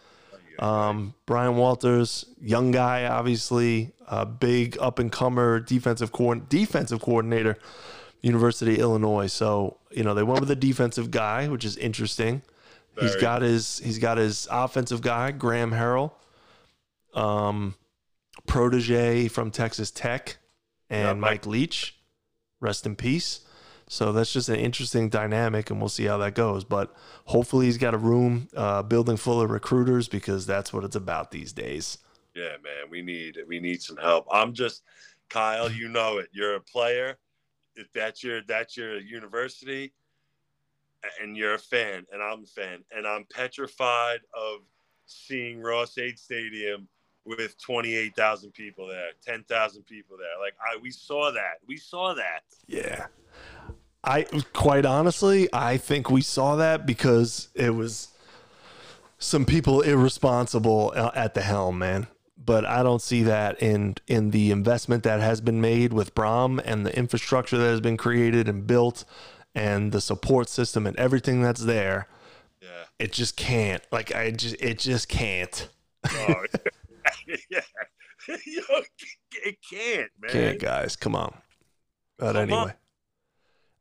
Um, 0.59 1.13
Ryan 1.27 1.57
Walters, 1.57 2.25
young 2.39 2.71
guy, 2.71 3.05
obviously, 3.05 3.91
a 4.07 4.25
big 4.25 4.77
up 4.79 4.99
and 4.99 5.11
comer 5.11 5.59
defensive 5.59 6.11
coord- 6.11 6.47
defensive 6.49 7.01
coordinator, 7.01 7.57
University 8.21 8.75
of 8.75 8.79
Illinois. 8.79 9.27
So 9.27 9.77
you 9.91 10.03
know 10.03 10.13
they 10.13 10.23
went 10.23 10.39
with 10.39 10.51
a 10.51 10.55
defensive 10.55 11.11
guy, 11.11 11.47
which 11.47 11.65
is 11.65 11.75
interesting. 11.77 12.41
He's 12.99 13.11
Very. 13.11 13.21
got 13.21 13.41
his 13.41 13.79
he's 13.79 13.99
got 13.99 14.17
his 14.17 14.47
offensive 14.49 15.01
guy, 15.01 15.31
Graham 15.31 15.71
Harrell, 15.71 16.11
um, 17.13 17.75
protege 18.47 19.27
from 19.27 19.51
Texas 19.51 19.91
Tech, 19.91 20.37
and 20.89 21.01
Yeah, 21.07 21.13
Mike, 21.13 21.19
Mike- 21.31 21.45
Leach. 21.47 21.95
Rest 22.61 22.85
in 22.85 22.95
peace. 22.95 23.41
So 23.95 24.11
that's 24.11 24.33
just 24.33 24.49
an 24.49 24.57
interesting 24.57 25.07
dynamic, 25.07 25.69
and 25.69 25.79
we'll 25.79 25.87
see 25.87 26.03
how 26.03 26.17
that 26.17 26.35
goes. 26.35 26.65
But 26.65 26.93
hopefully, 27.23 27.67
he's 27.67 27.77
got 27.77 27.93
a 27.93 27.97
room, 27.97 28.49
uh, 28.53 28.83
building 28.83 29.15
full 29.15 29.39
of 29.39 29.49
recruiters 29.49 30.09
because 30.09 30.45
that's 30.45 30.73
what 30.73 30.83
it's 30.83 30.97
about 30.97 31.31
these 31.31 31.53
days. 31.53 31.99
Yeah, 32.35 32.57
man, 32.61 32.89
we 32.91 33.01
need 33.01 33.37
we 33.47 33.61
need 33.61 33.81
some 33.81 33.95
help. 33.95 34.27
I'm 34.29 34.51
just 34.51 34.83
Kyle, 35.29 35.71
you 35.71 35.87
know 35.87 36.17
it. 36.17 36.27
You're 36.33 36.55
a 36.55 36.59
player. 36.59 37.17
If 37.77 37.87
that's 37.93 38.21
your 38.21 38.41
that's 38.45 38.75
your 38.75 38.99
university 38.99 39.93
and 41.21 41.37
you're 41.37 41.53
a 41.53 41.59
fan 41.59 42.05
and 42.11 42.21
I'm 42.21 42.43
a 42.43 42.47
fan 42.47 42.83
and 42.93 43.07
I'm 43.07 43.25
petrified 43.33 44.19
of 44.33 44.59
seeing 45.05 45.61
Ross-Ade 45.61 46.19
Stadium 46.19 46.89
with 47.23 47.57
28,000 47.61 48.51
people 48.51 48.87
there, 48.87 49.11
10,000 49.25 49.83
people 49.83 50.17
there. 50.17 50.37
Like 50.37 50.55
I 50.59 50.77
we 50.81 50.91
saw 50.91 51.31
that. 51.31 51.59
We 51.65 51.77
saw 51.77 52.13
that. 52.15 52.41
Yeah. 52.67 53.05
I 54.05 54.23
quite 54.53 54.85
honestly, 54.85 55.49
I 55.51 55.77
think 55.77 56.09
we 56.09 56.21
saw 56.21 56.55
that 56.55 56.85
because 56.85 57.49
it 57.55 57.71
was 57.71 58.09
some 59.17 59.45
people 59.45 59.81
irresponsible 59.81 60.93
uh, 60.95 61.11
at 61.15 61.33
the 61.33 61.41
helm, 61.41 61.79
man. 61.79 62.07
But 62.37 62.65
I 62.65 62.83
don't 62.83 63.01
see 63.01 63.23
that 63.23 63.61
in 63.61 63.95
in 64.07 64.31
the 64.31 64.51
investment 64.51 65.03
that 65.03 65.19
has 65.19 65.41
been 65.41 65.59
made 65.59 65.93
with 65.93 66.13
Brohm 66.13 66.61
and 66.63 66.85
the 66.85 66.95
infrastructure 66.95 67.57
that 67.57 67.65
has 67.65 67.81
been 67.81 67.97
created 67.97 68.47
and 68.47 68.67
built 68.67 69.03
and 69.55 69.91
the 69.91 70.01
support 70.01 70.49
system 70.49 70.85
and 70.85 70.95
everything 70.97 71.41
that's 71.41 71.63
there. 71.63 72.07
Yeah. 72.61 72.67
It 72.99 73.13
just 73.13 73.35
can't. 73.35 73.81
Like 73.91 74.13
I 74.13 74.31
just 74.31 74.55
it 74.59 74.77
just 74.79 75.09
can't. 75.09 75.67
Oh, 76.07 76.45
yeah. 77.49 77.61
Yo, 78.45 78.61
it 79.43 79.57
can't, 79.69 80.11
man. 80.19 80.31
Can't, 80.31 80.59
guys. 80.59 80.95
Come 80.95 81.15
on. 81.15 81.35
But 82.17 82.33
Come 82.33 82.41
anyway, 82.41 82.57
on. 82.57 82.73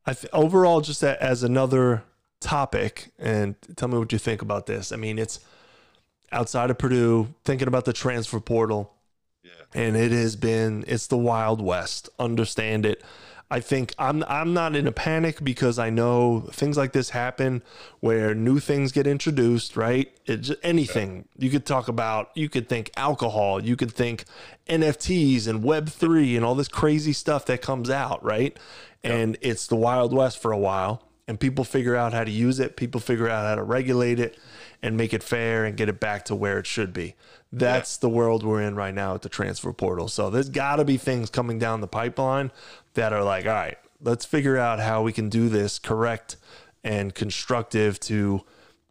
I 0.06 0.12
th- 0.14 0.32
overall, 0.32 0.80
just 0.80 1.02
a, 1.02 1.22
as 1.22 1.42
another 1.42 2.02
topic, 2.40 3.12
and 3.18 3.54
tell 3.76 3.88
me 3.88 3.98
what 3.98 4.12
you 4.12 4.18
think 4.18 4.42
about 4.42 4.66
this. 4.66 4.92
I 4.92 4.96
mean, 4.96 5.18
it's 5.18 5.40
outside 6.30 6.70
of 6.70 6.78
Purdue, 6.78 7.34
thinking 7.44 7.68
about 7.68 7.84
the 7.84 7.92
transfer 7.92 8.40
portal, 8.40 8.92
Yeah. 9.42 9.50
and 9.74 9.96
it 9.96 10.12
has 10.12 10.36
been 10.36 10.84
it's 10.86 11.06
the 11.06 11.16
Wild 11.18 11.60
West. 11.62 12.08
Understand 12.18 12.84
it. 12.84 13.02
I 13.50 13.60
think 13.60 13.94
I'm 13.98 14.24
I'm 14.26 14.52
not 14.52 14.74
in 14.74 14.86
a 14.86 14.92
panic 14.92 15.44
because 15.44 15.78
I 15.78 15.88
know 15.90 16.48
things 16.50 16.76
like 16.76 16.92
this 16.92 17.10
happen 17.10 17.62
where 18.00 18.34
new 18.34 18.58
things 18.58 18.90
get 18.90 19.06
introduced, 19.06 19.76
right? 19.76 20.12
It 20.26 20.38
just, 20.38 20.58
anything 20.64 21.28
you 21.38 21.50
could 21.50 21.64
talk 21.66 21.86
about, 21.86 22.30
you 22.34 22.48
could 22.48 22.68
think 22.68 22.90
alcohol, 22.96 23.62
you 23.62 23.76
could 23.76 23.92
think 23.92 24.24
NFTs 24.68 25.46
and 25.46 25.62
Web 25.62 25.88
three 25.88 26.36
and 26.36 26.44
all 26.44 26.54
this 26.54 26.68
crazy 26.68 27.12
stuff 27.12 27.44
that 27.46 27.62
comes 27.62 27.90
out, 27.90 28.24
right? 28.24 28.58
And 29.04 29.36
it's 29.40 29.66
the 29.66 29.76
Wild 29.76 30.12
West 30.12 30.38
for 30.38 30.50
a 30.52 30.58
while, 30.58 31.02
and 31.28 31.38
people 31.38 31.64
figure 31.64 31.94
out 31.94 32.12
how 32.12 32.24
to 32.24 32.30
use 32.30 32.58
it, 32.58 32.76
people 32.76 33.00
figure 33.00 33.28
out 33.28 33.44
how 33.44 33.54
to 33.54 33.62
regulate 33.62 34.18
it, 34.18 34.38
and 34.82 34.96
make 34.96 35.14
it 35.14 35.22
fair 35.22 35.64
and 35.64 35.76
get 35.76 35.88
it 35.88 36.00
back 36.00 36.24
to 36.26 36.34
where 36.34 36.58
it 36.58 36.66
should 36.66 36.92
be. 36.92 37.14
That's 37.52 37.96
the 37.96 38.08
world 38.08 38.42
we're 38.42 38.62
in 38.62 38.74
right 38.74 38.94
now 38.94 39.14
at 39.14 39.22
the 39.22 39.28
transfer 39.28 39.72
portal. 39.72 40.08
So 40.08 40.28
there's 40.28 40.48
got 40.48 40.76
to 40.76 40.84
be 40.84 40.96
things 40.96 41.30
coming 41.30 41.58
down 41.58 41.80
the 41.80 41.86
pipeline 41.86 42.50
that 42.94 43.12
are 43.12 43.22
like, 43.22 43.46
all 43.46 43.52
right, 43.52 43.78
let's 44.00 44.24
figure 44.24 44.58
out 44.58 44.80
how 44.80 45.02
we 45.02 45.12
can 45.12 45.28
do 45.28 45.48
this 45.48 45.78
correct 45.78 46.36
and 46.82 47.14
constructive 47.14 47.98
to 48.00 48.42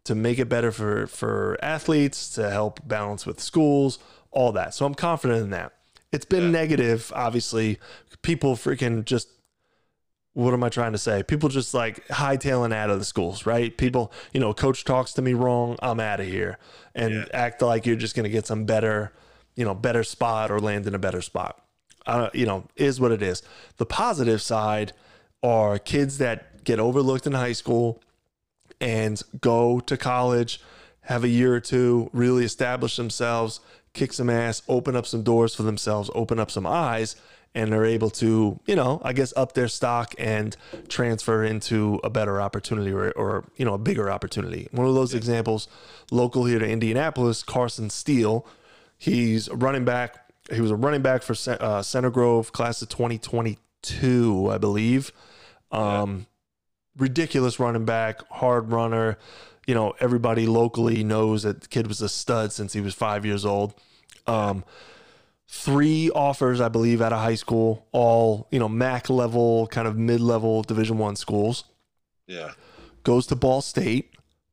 to 0.04 0.14
make 0.14 0.38
it 0.38 0.48
better 0.48 0.70
for 0.70 1.06
for 1.06 1.58
athletes, 1.62 2.28
to 2.30 2.50
help 2.50 2.86
balance 2.86 3.24
with 3.24 3.40
schools, 3.40 3.98
all 4.30 4.52
that. 4.52 4.74
So 4.74 4.84
I'm 4.84 4.94
confident 4.94 5.42
in 5.42 5.50
that. 5.50 5.72
It's 6.12 6.24
been 6.24 6.52
negative, 6.52 7.12
obviously. 7.14 7.78
People 8.22 8.54
freaking 8.56 9.04
just 9.04 9.28
what 10.34 10.52
am 10.52 10.62
I 10.62 10.68
trying 10.68 10.92
to 10.92 10.98
say? 10.98 11.22
People 11.22 11.48
just 11.48 11.74
like 11.74 12.06
hightailing 12.08 12.72
out 12.74 12.90
of 12.90 12.98
the 12.98 13.04
schools, 13.04 13.46
right? 13.46 13.76
People, 13.76 14.12
you 14.32 14.40
know, 14.40 14.52
coach 14.52 14.84
talks 14.84 15.12
to 15.14 15.22
me 15.22 15.32
wrong, 15.32 15.76
I'm 15.80 16.00
out 16.00 16.20
of 16.20 16.26
here, 16.26 16.58
and 16.94 17.14
Yeah. 17.14 17.24
act 17.32 17.62
like 17.62 17.86
you're 17.86 17.96
just 17.96 18.14
going 18.16 18.24
to 18.24 18.30
get 18.30 18.46
some 18.46 18.64
better, 18.64 19.12
you 19.54 19.64
know, 19.64 19.74
better 19.74 20.02
spot 20.04 20.50
or 20.50 20.58
land 20.60 20.86
in 20.86 20.94
a 20.94 20.98
better 20.98 21.22
spot. 21.22 21.60
Uh, 22.06 22.28
you 22.34 22.44
know, 22.44 22.64
is 22.76 23.00
what 23.00 23.12
it 23.12 23.22
is. 23.22 23.42
The 23.78 23.86
positive 23.86 24.42
side 24.42 24.92
are 25.42 25.78
kids 25.78 26.18
that 26.18 26.64
get 26.64 26.78
overlooked 26.78 27.26
in 27.26 27.32
high 27.32 27.52
school 27.52 28.02
and 28.80 29.22
go 29.40 29.80
to 29.80 29.96
college, 29.96 30.60
have 31.02 31.24
a 31.24 31.28
year 31.28 31.54
or 31.54 31.60
two, 31.60 32.10
really 32.12 32.44
establish 32.44 32.96
themselves, 32.96 33.60
kick 33.92 34.12
some 34.12 34.28
ass, 34.28 34.62
open 34.68 34.96
up 34.96 35.06
some 35.06 35.22
doors 35.22 35.54
for 35.54 35.62
themselves, 35.62 36.10
open 36.14 36.38
up 36.38 36.50
some 36.50 36.66
eyes, 36.66 37.16
and 37.54 37.72
they're 37.72 37.84
able 37.84 38.10
to, 38.10 38.58
you 38.66 38.74
know, 38.74 39.00
I 39.04 39.12
guess 39.12 39.32
up 39.36 39.52
their 39.52 39.68
stock 39.68 40.14
and 40.18 40.56
transfer 40.88 41.44
into 41.44 42.00
a 42.02 42.10
better 42.10 42.40
opportunity 42.40 42.90
or, 42.90 43.12
or 43.12 43.44
you 43.56 43.64
know, 43.64 43.74
a 43.74 43.78
bigger 43.78 44.10
opportunity. 44.10 44.68
One 44.72 44.86
of 44.86 44.94
those 44.94 45.14
examples, 45.14 45.68
local 46.10 46.44
here 46.44 46.58
to 46.58 46.68
Indianapolis, 46.68 47.42
Carson 47.42 47.90
Steele, 47.90 48.44
he's 48.98 49.48
a 49.48 49.56
running 49.56 49.84
back. 49.84 50.32
He 50.52 50.60
was 50.60 50.72
a 50.72 50.76
running 50.76 51.02
back 51.02 51.22
for 51.22 51.34
uh, 51.48 51.82
Center 51.82 52.10
Grove, 52.10 52.52
class 52.52 52.82
of 52.82 52.88
2022, 52.88 54.50
I 54.50 54.58
believe. 54.58 55.12
Um, 55.70 56.26
ridiculous 56.96 57.58
running 57.58 57.84
back, 57.84 58.28
hard 58.30 58.72
runner. 58.72 59.16
You 59.66 59.74
know, 59.74 59.94
everybody 60.00 60.46
locally 60.46 61.04
knows 61.04 61.44
that 61.44 61.62
the 61.62 61.68
kid 61.68 61.86
was 61.86 62.02
a 62.02 62.08
stud 62.08 62.52
since 62.52 62.72
he 62.72 62.80
was 62.80 62.94
five 62.94 63.24
years 63.24 63.46
old. 63.46 63.74
Um, 64.26 64.64
three 65.48 66.10
offers, 66.10 66.60
I 66.60 66.68
believe, 66.68 67.00
out 67.00 67.12
of 67.12 67.20
high 67.20 67.34
school, 67.34 67.86
all 67.92 68.48
you 68.50 68.58
know, 68.58 68.68
MAC 68.68 69.10
level, 69.10 69.66
kind 69.68 69.86
of 69.86 69.96
mid 69.96 70.20
level 70.20 70.62
Division 70.62 70.98
One 70.98 71.16
schools. 71.16 71.64
Yeah. 72.26 72.52
Goes 73.02 73.26
to 73.28 73.36
Ball 73.36 73.60
State, 73.60 74.10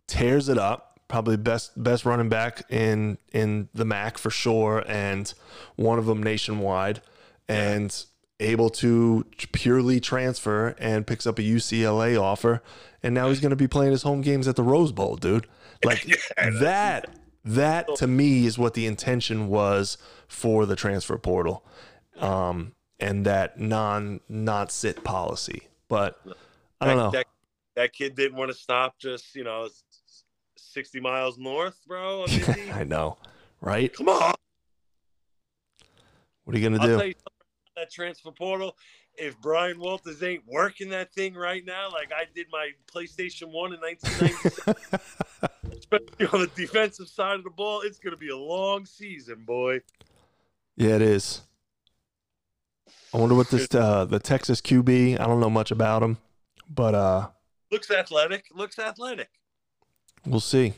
tears 0.07 0.49
it 0.49 0.57
up. 0.57 0.99
Probably 1.07 1.35
best 1.35 1.81
best 1.81 2.05
running 2.05 2.29
back 2.29 2.63
in 2.71 3.17
in 3.33 3.67
the 3.73 3.83
MAC 3.83 4.17
for 4.17 4.29
sure, 4.29 4.83
and 4.87 5.33
one 5.75 5.99
of 5.99 6.05
them 6.05 6.23
nationwide, 6.23 7.01
and 7.49 7.93
able 8.39 8.69
to 8.69 9.25
purely 9.51 9.99
transfer 9.99 10.69
and 10.79 11.05
picks 11.05 11.27
up 11.27 11.37
a 11.37 11.41
UCLA 11.41 12.19
offer, 12.19 12.63
and 13.03 13.13
now 13.13 13.27
he's 13.29 13.39
going 13.41 13.51
to 13.51 13.57
be 13.57 13.67
playing 13.67 13.91
his 13.91 14.03
home 14.03 14.21
games 14.21 14.47
at 14.47 14.55
the 14.55 14.63
Rose 14.63 14.91
Bowl, 14.91 15.17
dude. 15.17 15.47
Like 15.83 16.07
that. 16.37 17.09
That 17.43 17.95
to 17.95 18.07
me 18.07 18.45
is 18.45 18.57
what 18.59 18.73
the 18.75 18.85
intention 18.85 19.47
was 19.47 19.97
for 20.27 20.65
the 20.65 20.75
transfer 20.75 21.17
portal, 21.17 21.65
um, 22.19 22.73
and 22.99 23.25
that 23.25 23.59
non 23.59 24.19
not 24.29 24.71
sit 24.71 25.03
policy. 25.03 25.67
But 25.87 26.19
I 26.79 26.85
don't 26.85 26.97
that, 26.97 27.03
know. 27.03 27.11
That, 27.11 27.25
that 27.75 27.93
kid 27.93 28.15
didn't 28.15 28.37
want 28.37 28.51
to 28.51 28.57
stop 28.57 28.99
just, 28.99 29.33
you 29.35 29.43
know, 29.43 29.65
s- 29.65 29.83
s- 30.07 30.23
60 30.57 30.99
miles 30.99 31.37
north, 31.37 31.79
bro. 31.87 32.25
I 32.25 32.27
mean, 32.27 32.41
he- 32.53 32.71
I 32.71 32.83
know, 32.83 33.17
right? 33.59 33.91
come 33.91 34.09
on. 34.09 34.33
What 36.43 36.55
are 36.55 36.59
you 36.59 36.69
gonna 36.69 36.81
I'll 36.81 36.87
do? 36.87 36.97
tell 36.97 37.05
you 37.07 37.13
about 37.13 37.75
that 37.75 37.91
transfer 37.91 38.31
portal. 38.31 38.75
If 39.17 39.35
Ryan 39.43 39.79
Walters 39.79 40.23
ain't 40.23 40.43
working 40.47 40.89
that 40.89 41.13
thing 41.13 41.33
right 41.33 41.65
now, 41.65 41.89
like 41.91 42.11
I 42.13 42.25
did 42.33 42.47
my 42.51 42.71
PlayStation 42.93 43.51
1 43.51 43.73
in 43.73 43.79
1997, 43.79 44.75
especially 45.81 46.27
on 46.27 46.41
the 46.41 46.51
defensive 46.55 47.07
side 47.07 47.35
of 47.37 47.43
the 47.43 47.49
ball, 47.49 47.81
it's 47.81 47.99
going 47.99 48.11
to 48.11 48.17
be 48.17 48.29
a 48.29 48.37
long 48.37 48.85
season, 48.85 49.43
boy. 49.45 49.81
yeah, 50.75 50.95
it 50.95 51.01
is. 51.01 51.41
I 53.13 53.17
wonder 53.17 53.35
what 53.35 53.49
this 53.49 53.73
uh, 53.75 54.05
the 54.05 54.19
Texas 54.19 54.61
QB. 54.61 55.19
I 55.19 55.25
don't 55.27 55.39
know 55.41 55.49
much 55.49 55.71
about 55.71 56.01
him, 56.01 56.17
but 56.69 56.95
uh, 56.95 57.27
Looks 57.71 57.91
athletic. 57.91 58.45
Looks 58.53 58.79
athletic. 58.79 59.29
we'll 60.25 60.39
see. 60.39 60.73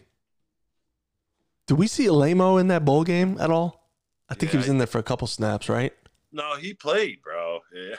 Did 1.67 1.75
we 1.77 1.87
see 1.87 2.07
Alamo 2.07 2.57
in 2.57 2.67
that 2.69 2.83
bowl 2.85 3.03
game 3.03 3.37
at 3.39 3.49
all? 3.51 3.87
I 4.29 4.33
think 4.35 4.51
he 4.51 4.57
was 4.57 4.67
in 4.67 4.79
there 4.79 4.87
for 4.87 4.97
a 4.99 5.03
couple 5.03 5.27
snaps, 5.27 5.69
right? 5.69 5.93
No, 6.31 6.55
he 6.55 6.73
played, 6.73 7.21
bro. 7.21 7.59
Yeah. 7.73 7.95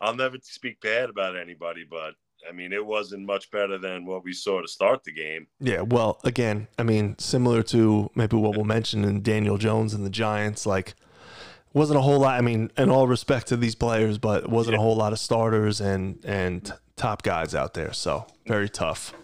I'll 0.00 0.16
never 0.16 0.36
speak 0.42 0.80
bad 0.80 1.08
about 1.10 1.36
anybody, 1.36 1.84
but 1.88 2.14
I 2.48 2.52
mean, 2.52 2.72
it 2.72 2.84
wasn't 2.84 3.24
much 3.24 3.50
better 3.50 3.78
than 3.78 4.04
what 4.04 4.24
we 4.24 4.32
saw 4.32 4.60
to 4.60 4.68
start 4.68 5.04
the 5.04 5.12
game. 5.12 5.46
Yeah, 5.60 5.82
well, 5.82 6.20
again, 6.24 6.68
I 6.78 6.82
mean, 6.82 7.16
similar 7.18 7.62
to 7.64 8.10
maybe 8.14 8.36
what 8.36 8.56
we'll 8.56 8.64
mention 8.64 9.04
in 9.04 9.22
Daniel 9.22 9.58
Jones 9.58 9.94
and 9.94 10.04
the 10.04 10.10
Giants, 10.10 10.66
like 10.66 10.94
wasn't 11.72 11.98
a 11.98 12.02
whole 12.02 12.20
lot. 12.20 12.38
I 12.38 12.42
mean, 12.42 12.70
in 12.76 12.90
all 12.90 13.06
respect 13.06 13.48
to 13.48 13.56
these 13.56 13.74
players, 13.74 14.18
but 14.18 14.48
wasn't 14.48 14.76
a 14.76 14.80
whole 14.80 14.96
lot 14.96 15.12
of 15.12 15.18
starters 15.18 15.80
and 15.80 16.22
and 16.24 16.72
top 16.96 17.22
guys 17.22 17.54
out 17.54 17.74
there. 17.74 17.92
So 17.92 18.26
very 18.46 18.68
tough. 18.68 19.14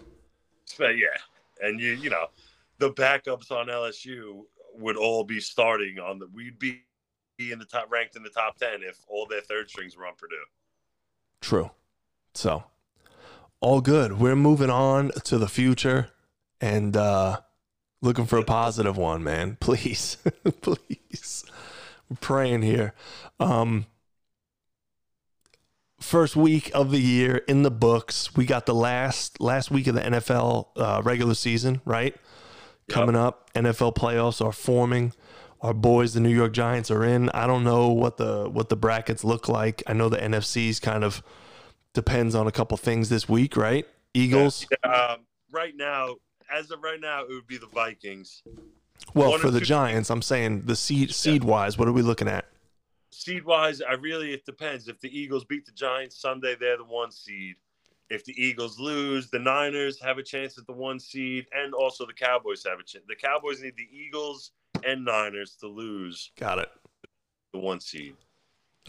But 0.78 0.96
yeah, 0.96 1.16
and 1.61 1.81
you 1.81 1.92
you 1.92 2.11
know, 2.11 2.26
the 2.78 2.92
backups 2.92 3.50
on 3.50 3.66
LSU 3.66 4.42
would 4.74 4.96
all 4.96 5.24
be 5.24 5.40
starting 5.40 5.98
on 5.98 6.18
the. 6.18 6.28
We'd 6.33 6.59
be 6.59 6.83
in 7.38 7.59
the 7.59 7.64
top 7.64 7.90
ranked 7.90 8.16
in 8.16 8.22
the 8.22 8.31
top 8.31 8.59
ten 8.59 8.83
if 8.83 8.98
all 9.09 9.26
their 9.26 9.40
third 9.40 9.68
strings 9.68 9.96
were 9.96 10.07
on 10.07 10.14
Purdue. 10.16 10.37
True. 11.40 11.70
So 12.35 12.64
all 13.61 13.81
good. 13.81 14.18
We're 14.18 14.37
moving 14.37 14.71
on 14.71 15.11
to 15.25 15.38
the 15.38 15.49
future 15.49 16.11
and 16.61 16.97
uh 16.97 17.40
looking 18.01 18.27
for 18.27 18.38
a 18.38 18.44
positive 18.44 18.97
one, 18.97 19.23
man. 19.25 19.57
Please. 19.61 20.16
Please. 20.61 21.44
We're 22.09 22.16
praying 22.21 22.62
here. 22.62 22.94
Um 23.40 23.87
first 26.01 26.37
week 26.37 26.71
of 26.75 26.90
the 26.90 27.01
year 27.01 27.38
in 27.49 27.62
the 27.62 27.71
books. 27.71 28.35
We 28.37 28.47
got 28.47 28.66
the 28.66 28.75
last 28.75 29.40
last 29.40 29.71
week 29.71 29.87
of 29.88 29.94
the 29.94 30.01
NFL 30.01 30.68
uh, 30.77 31.03
regular 31.05 31.35
season, 31.35 31.81
right? 31.85 32.14
Coming 32.88 33.16
up, 33.16 33.53
NFL 33.53 33.94
playoffs 33.97 34.44
are 34.44 34.53
forming. 34.53 35.12
Our 35.61 35.75
boys, 35.75 36.14
the 36.14 36.21
New 36.21 36.35
York 36.35 36.53
Giants, 36.53 36.90
are 36.90 37.05
in. 37.05 37.29
I 37.31 37.47
don't 37.47 37.64
know 37.64 37.88
what 37.88 38.16
the 38.16 38.49
what 38.49 38.68
the 38.68 38.77
brackets 38.77 39.25
look 39.25 39.49
like. 39.49 39.83
I 39.87 39.92
know 39.92 40.09
the 40.09 40.16
NFC's 40.16 40.81
kind 40.81 41.05
of 41.05 41.23
depends 41.94 42.35
on 42.35 42.46
a 42.46 42.53
couple 42.53 42.77
things 42.77 43.09
this 43.09 43.29
week, 43.29 43.57
right? 43.57 43.87
Eagles. 44.14 44.66
Um, 44.85 45.27
right 45.53 45.77
now, 45.77 46.16
as 46.53 46.70
of 46.70 46.83
right 46.83 47.01
now, 47.01 47.22
it 47.22 47.29
would 47.31 47.46
be 47.46 47.59
the 47.59 47.66
Vikings. 47.66 48.42
Well, 49.14 49.31
One 49.31 49.40
for 49.40 49.51
the 49.51 49.61
two- 49.61 49.66
Giants, 49.66 50.11
I'm 50.11 50.22
saying 50.22 50.62
the 50.66 50.77
seed 50.77 51.14
seed 51.14 51.44
wise. 51.44 51.79
What 51.79 51.88
are 51.88 51.92
we 51.92 52.03
looking 52.03 52.29
at? 52.29 52.46
Seed 53.11 53.44
wise, 53.44 53.81
I 53.81 53.94
really 53.94 54.33
it 54.33 54.44
depends. 54.44 54.87
If 54.88 55.01
the 55.01 55.09
Eagles 55.16 55.44
beat 55.44 55.64
the 55.66 55.72
Giants 55.72 56.20
Sunday, 56.20 56.57
they're 56.59 56.77
the 56.77 56.85
one 56.85 57.11
seed. 57.11 57.57
If 58.11 58.24
the 58.24 58.33
Eagles 58.42 58.79
lose, 58.79 59.29
the 59.31 59.38
Niners 59.38 60.01
have 60.01 60.18
a 60.18 60.22
chance 60.22 60.57
at 60.59 60.66
the 60.66 60.72
one 60.72 60.98
seed, 60.98 61.46
and 61.53 61.74
also 61.74 62.07
the 62.07 62.12
Cowboys 62.12 62.64
have 62.64 62.79
a 62.81 62.83
chance. 62.83 63.05
The 63.09 63.16
Cowboys 63.16 63.62
need 63.62 63.77
the 63.77 63.88
Eagles 63.92 64.53
and 64.85 65.05
Niners 65.05 65.57
to 65.61 65.68
lose 65.68 66.31
Got 66.38 66.59
it. 66.59 66.70
the 67.53 67.59
one 67.59 67.81
seed. 67.81 68.14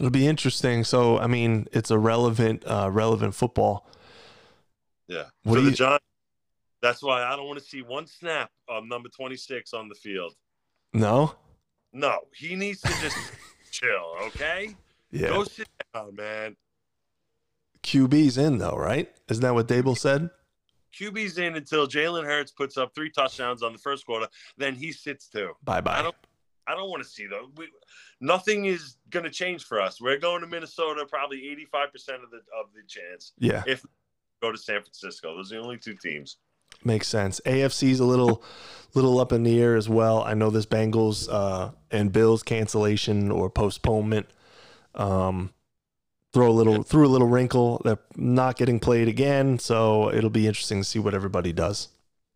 It'll 0.00 0.10
be 0.10 0.26
interesting. 0.26 0.82
So, 0.82 1.18
I 1.18 1.26
mean, 1.26 1.68
it's 1.72 1.90
a 1.90 1.98
relevant, 1.98 2.64
uh, 2.66 2.88
relevant 2.90 3.34
football. 3.34 3.86
Yeah. 5.06 5.24
What 5.42 5.56
For 5.56 5.60
the 5.60 5.70
you- 5.70 5.76
Giants, 5.76 6.04
that's 6.80 7.02
why 7.02 7.22
I 7.22 7.36
don't 7.36 7.46
want 7.46 7.58
to 7.58 7.64
see 7.64 7.82
one 7.82 8.06
snap 8.06 8.50
of 8.66 8.84
number 8.86 9.10
26 9.10 9.74
on 9.74 9.88
the 9.88 9.94
field. 9.94 10.34
No, 10.94 11.34
No, 11.92 12.18
he 12.34 12.56
needs 12.56 12.80
to 12.80 12.88
just 13.02 13.16
chill. 13.70 14.14
Okay, 14.28 14.74
Yeah. 15.10 15.28
go 15.28 15.44
sit 15.44 15.68
down, 15.92 16.14
man. 16.16 16.56
QB's 17.82 18.38
in 18.38 18.58
though, 18.58 18.76
right? 18.76 19.12
Isn't 19.28 19.42
that 19.42 19.52
what 19.54 19.68
Daboll 19.68 19.98
said? 19.98 20.30
QB's 20.98 21.38
in 21.38 21.56
until 21.56 21.86
Jalen 21.86 22.24
Hurts 22.24 22.52
puts 22.52 22.76
up 22.78 22.94
three 22.94 23.10
touchdowns 23.10 23.62
on 23.62 23.72
the 23.72 23.78
first 23.78 24.06
quarter. 24.06 24.26
Then 24.56 24.74
he 24.74 24.92
sits 24.92 25.28
too. 25.28 25.52
Bye 25.62 25.80
bye. 25.82 26.10
I 26.70 26.74
don't 26.74 26.90
want 26.90 27.02
to 27.02 27.08
see 27.08 27.26
those. 27.26 27.48
We, 27.56 27.68
nothing 28.20 28.66
is 28.66 28.96
going 29.10 29.24
to 29.24 29.30
change 29.30 29.64
for 29.64 29.80
us. 29.80 30.00
We're 30.00 30.18
going 30.18 30.40
to 30.42 30.46
Minnesota 30.46 31.04
probably 31.08 31.48
eighty 31.50 31.66
five 31.66 31.92
percent 31.92 32.22
of 32.22 32.30
the 32.30 32.38
of 32.58 32.66
the 32.74 32.82
chance. 32.86 33.32
Yeah, 33.38 33.62
If 33.66 33.84
go 34.40 34.52
to 34.52 34.58
San 34.58 34.80
Francisco, 34.82 35.36
those 35.36 35.52
are 35.52 35.56
the 35.56 35.62
only 35.62 35.76
two 35.78 35.94
teams. 35.94 36.36
makes 36.84 37.08
sense. 37.08 37.40
AFC's 37.44 38.00
a 38.00 38.04
little, 38.04 38.42
little 38.94 39.18
up 39.20 39.32
in 39.32 39.42
the 39.42 39.60
air 39.60 39.76
as 39.76 39.88
well. 39.88 40.22
I 40.22 40.34
know 40.34 40.48
this 40.50 40.66
Bengals 40.66 41.28
uh, 41.30 41.72
and 41.90 42.10
Bills 42.12 42.42
cancellation 42.42 43.30
or 43.30 43.50
postponement. 43.50 44.26
Um, 44.94 45.52
throw 46.32 46.48
a 46.48 46.52
little 46.52 46.82
through 46.82 47.06
a 47.06 47.08
little 47.10 47.26
wrinkle. 47.28 47.82
They're 47.84 47.98
not 48.16 48.56
getting 48.56 48.78
played 48.80 49.08
again, 49.08 49.58
so 49.58 50.12
it'll 50.12 50.30
be 50.30 50.46
interesting 50.46 50.78
to 50.80 50.84
see 50.84 50.98
what 50.98 51.12
everybody 51.14 51.52
does. 51.52 51.88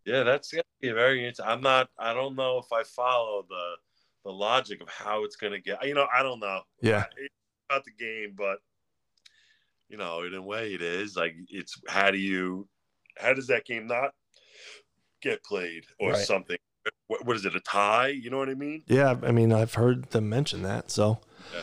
Yeah, 0.05 0.23
that's 0.25 0.53
gonna 0.53 0.62
be 0.81 0.90
very. 0.90 1.25
int- 1.27 1.40
I'm 1.42 1.61
not. 1.62 1.88
I 1.99 2.12
don't 2.12 2.37
know 2.37 2.59
if 2.59 2.70
I 2.73 2.83
follow 2.83 3.47
the 3.49 3.75
the 4.24 4.30
logic 4.32 4.80
of 4.80 4.88
how 4.88 5.24
it's 5.24 5.37
gonna 5.37 5.58
get. 5.60 5.84
You 5.87 5.94
know, 5.94 6.06
I 6.12 6.22
don't 6.22 6.40
know. 6.40 6.60
Yeah, 6.80 7.04
It's 7.16 7.34
about 7.68 7.84
the 7.84 7.92
game, 7.92 8.34
but 8.37 8.58
you 9.88 9.96
know, 9.98 10.22
in 10.22 10.34
a 10.34 10.42
way, 10.42 10.72
it 10.74 10.82
is 10.82 11.16
like 11.16 11.34
it's 11.48 11.78
how 11.88 12.10
do 12.10 12.18
you, 12.18 12.66
how 13.18 13.34
does 13.34 13.46
that 13.48 13.64
game 13.64 13.87
not 13.87 14.10
get 15.22 15.44
played 15.44 15.84
or 16.00 16.12
Right. 16.12 16.18
something? 16.26 16.56
What, 17.06 17.24
what 17.26 17.37
is 17.37 17.44
it? 17.44 17.54
A 17.54 17.60
tie? 17.60 18.08
You 18.08 18.30
know 18.30 18.38
what 18.38 18.48
I 18.48 18.54
mean? 18.54 18.82
yeah. 18.87 19.16
I 19.22 19.30
mean, 19.30 19.52
I've 19.52 19.74
heard 19.74 20.10
them 20.10 20.28
mention 20.28 20.62
that, 20.62 20.90
so 20.90 21.20
Yeah. 21.52 21.62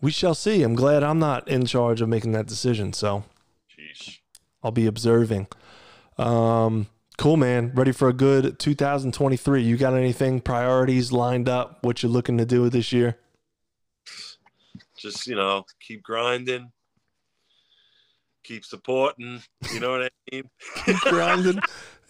we 0.00 0.10
shall 0.10 0.34
see. 0.34 0.62
I'm 0.62 0.74
glad 0.74 1.02
I'm 1.02 1.18
not 1.18 1.46
in 1.48 1.66
charge 1.66 2.00
of 2.00 2.08
making 2.08 2.32
that 2.32 2.46
decision, 2.46 2.92
so 2.92 3.24
Sheesh. 3.70 4.18
I'll 4.62 4.70
be 4.72 4.86
observing. 4.86 5.46
Um, 6.16 6.88
cool, 7.18 7.36
man. 7.36 7.72
Ready 7.74 7.92
for 7.92 8.08
a 8.08 8.12
good 8.14 8.58
2023? 8.58 9.62
You 9.62 9.76
got 9.76 9.92
anything 9.94 10.40
priorities 10.40 11.12
lined 11.12 11.48
up? 11.48 11.78
What 11.82 12.02
you're 12.02 12.10
looking 12.10 12.38
to 12.38 12.46
do 12.46 12.70
this 12.70 12.92
year? 12.92 13.18
Just 14.96 15.26
you 15.26 15.36
know, 15.36 15.64
keep 15.80 16.02
grinding, 16.02 16.72
keep 18.42 18.64
supporting. 18.64 19.42
You 19.72 19.80
know 19.80 19.90
what 19.90 20.02
I 20.04 20.08
mean? 20.32 20.50
Keep 20.86 20.96
grinding 21.02 21.60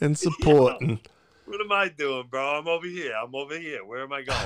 and 0.00 0.16
supporting. 0.26 1.00
What 1.44 1.60
am 1.60 1.72
I 1.72 1.88
doing, 1.88 2.28
bro? 2.30 2.58
I'm 2.58 2.68
over 2.68 2.86
here. 2.86 3.12
I'm 3.20 3.34
over 3.34 3.58
here. 3.58 3.84
Where 3.84 4.02
am 4.02 4.12
I 4.12 4.22
going? 4.22 4.38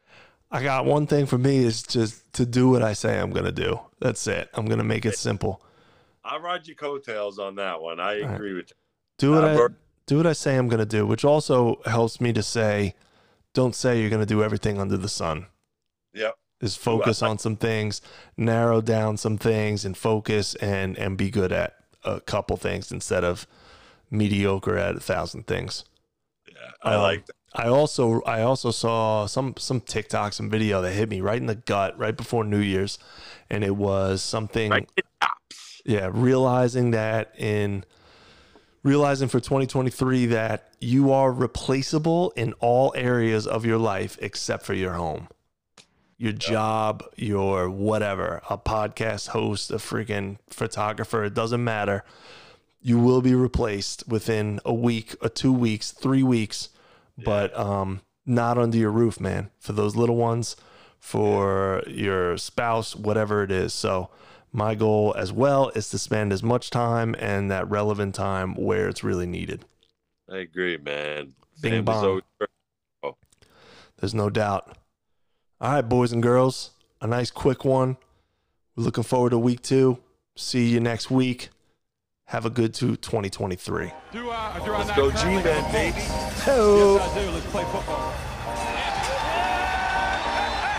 I 0.50 0.62
got 0.62 0.84
one 0.84 1.06
thing 1.06 1.26
for 1.26 1.38
me 1.38 1.58
is 1.58 1.82
just 1.82 2.32
to 2.34 2.46
do 2.46 2.70
what 2.70 2.82
I 2.82 2.92
say 2.94 3.18
I'm 3.20 3.30
gonna 3.30 3.52
do. 3.52 3.80
That's 4.00 4.26
it. 4.26 4.48
I'm 4.54 4.66
gonna 4.66 4.84
make 4.84 5.04
it 5.04 5.16
simple. 5.16 5.62
I'll 6.24 6.40
ride 6.40 6.66
your 6.66 6.76
coattails 6.76 7.38
on 7.38 7.56
that 7.56 7.80
one. 7.80 8.00
I 8.00 8.20
right. 8.20 8.34
agree 8.34 8.54
with 8.54 8.70
you. 8.70 8.76
Do 9.18 9.32
what 9.32 9.44
Uh, 9.44 9.46
I 9.48 9.68
do 10.10 10.16
what 10.16 10.26
I 10.26 10.32
say 10.32 10.56
I'm 10.56 10.68
gonna 10.68 10.84
do, 10.84 11.06
which 11.06 11.24
also 11.24 11.80
helps 11.86 12.20
me 12.20 12.32
to 12.32 12.42
say, 12.42 12.94
don't 13.54 13.76
say 13.76 14.00
you're 14.00 14.10
gonna 14.10 14.26
do 14.26 14.42
everything 14.42 14.80
under 14.80 14.96
the 14.96 15.08
sun. 15.08 15.46
Yep. 16.12 16.34
is 16.60 16.74
focus 16.76 17.22
on 17.22 17.38
some 17.38 17.54
things, 17.56 18.02
narrow 18.36 18.80
down 18.80 19.16
some 19.16 19.38
things, 19.38 19.84
and 19.84 19.96
focus 19.96 20.56
and 20.56 20.98
and 20.98 21.16
be 21.16 21.30
good 21.30 21.52
at 21.52 21.76
a 22.04 22.20
couple 22.20 22.56
things 22.56 22.90
instead 22.90 23.22
of 23.22 23.46
mediocre 24.10 24.76
at 24.76 24.96
a 24.96 25.00
thousand 25.00 25.46
things. 25.46 25.84
Yeah, 26.48 26.72
I 26.82 26.94
Um, 26.96 27.02
like 27.02 27.26
that. 27.26 27.36
I 27.54 27.68
also 27.68 28.20
I 28.22 28.42
also 28.42 28.72
saw 28.72 29.26
some 29.26 29.54
some 29.58 29.80
TikTok, 29.80 30.32
some 30.32 30.50
video 30.50 30.82
that 30.82 30.92
hit 30.92 31.08
me 31.08 31.20
right 31.20 31.40
in 31.40 31.46
the 31.46 31.54
gut 31.54 31.96
right 31.96 32.16
before 32.16 32.42
New 32.44 32.58
Year's, 32.58 32.98
and 33.48 33.62
it 33.62 33.76
was 33.76 34.22
something. 34.22 34.72
Right. 34.72 34.88
Yeah, 35.84 36.10
realizing 36.12 36.90
that 36.90 37.32
in 37.38 37.84
realizing 38.82 39.28
for 39.28 39.40
2023 39.40 40.26
that 40.26 40.72
you 40.80 41.12
are 41.12 41.32
replaceable 41.32 42.32
in 42.36 42.52
all 42.54 42.92
areas 42.96 43.46
of 43.46 43.64
your 43.64 43.78
life 43.78 44.16
except 44.20 44.64
for 44.64 44.74
your 44.74 44.94
home. 44.94 45.28
Your 46.16 46.32
job, 46.32 47.02
your 47.16 47.70
whatever, 47.70 48.42
a 48.50 48.58
podcast 48.58 49.28
host, 49.28 49.70
a 49.70 49.76
freaking 49.76 50.38
photographer, 50.50 51.24
it 51.24 51.34
doesn't 51.34 51.64
matter. 51.64 52.04
You 52.82 52.98
will 52.98 53.22
be 53.22 53.34
replaced 53.34 54.06
within 54.08 54.60
a 54.64 54.72
week, 54.72 55.14
or 55.22 55.30
two 55.30 55.52
weeks, 55.52 55.92
three 55.92 56.22
weeks, 56.22 56.70
but 57.24 57.56
um, 57.58 58.02
not 58.26 58.58
under 58.58 58.76
your 58.76 58.90
roof, 58.90 59.18
man. 59.18 59.50
For 59.58 59.72
those 59.72 59.96
little 59.96 60.16
ones, 60.16 60.56
for 60.98 61.82
your 61.86 62.36
spouse, 62.36 62.94
whatever 62.94 63.42
it 63.42 63.50
is. 63.50 63.72
So, 63.72 64.10
my 64.52 64.74
goal 64.74 65.14
as 65.16 65.32
well 65.32 65.68
is 65.70 65.90
to 65.90 65.98
spend 65.98 66.32
as 66.32 66.42
much 66.42 66.70
time 66.70 67.14
and 67.18 67.50
that 67.50 67.68
relevant 67.70 68.14
time 68.14 68.54
where 68.54 68.88
it's 68.88 69.04
really 69.04 69.26
needed. 69.26 69.64
I 70.30 70.38
agree, 70.38 70.76
man. 70.76 71.34
Bing 71.60 71.72
Family's 71.72 71.84
bong. 71.84 72.04
always- 72.04 72.22
oh. 73.02 73.16
There's 73.98 74.14
no 74.14 74.30
doubt. 74.30 74.76
All 75.60 75.72
right, 75.72 75.82
boys 75.82 76.12
and 76.12 76.22
girls, 76.22 76.70
a 77.00 77.06
nice 77.06 77.30
quick 77.30 77.64
one. 77.64 77.96
We're 78.76 78.84
looking 78.84 79.04
forward 79.04 79.30
to 79.30 79.38
week 79.38 79.62
two. 79.62 79.98
See 80.36 80.68
you 80.68 80.80
next 80.80 81.10
week. 81.10 81.50
Have 82.26 82.46
a 82.46 82.50
good 82.50 82.72
two 82.72 82.96
2023. 82.96 83.92
Do 84.12 84.30
I, 84.30 84.60
do 84.64 84.72
I 84.72 84.78
Let's 84.78 84.90
go 84.96 85.10
currently 85.10 85.32
have 85.32 85.36
a 85.36 85.40
G-Men, 85.42 85.72
baby. 85.72 85.96
Yes, 85.98 86.46
I 86.48 86.48
do. 87.20 87.30
Let's 87.30 87.46
play 87.46 87.64
football. 87.64 88.14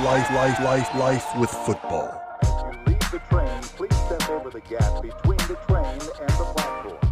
Life, 0.02 0.32
life, 0.32 0.60
life, 0.62 0.96
life 0.96 1.38
with 1.38 1.50
football. 1.52 2.18
The 3.12 3.20
train, 3.30 3.62
please 3.76 3.96
step 4.06 4.30
over 4.30 4.50
the 4.50 4.62
gap 4.62 5.02
between 5.02 5.38
the 5.40 5.58
train 5.68 6.00
and 6.22 6.30
the 6.30 6.46
platform. 6.56 7.11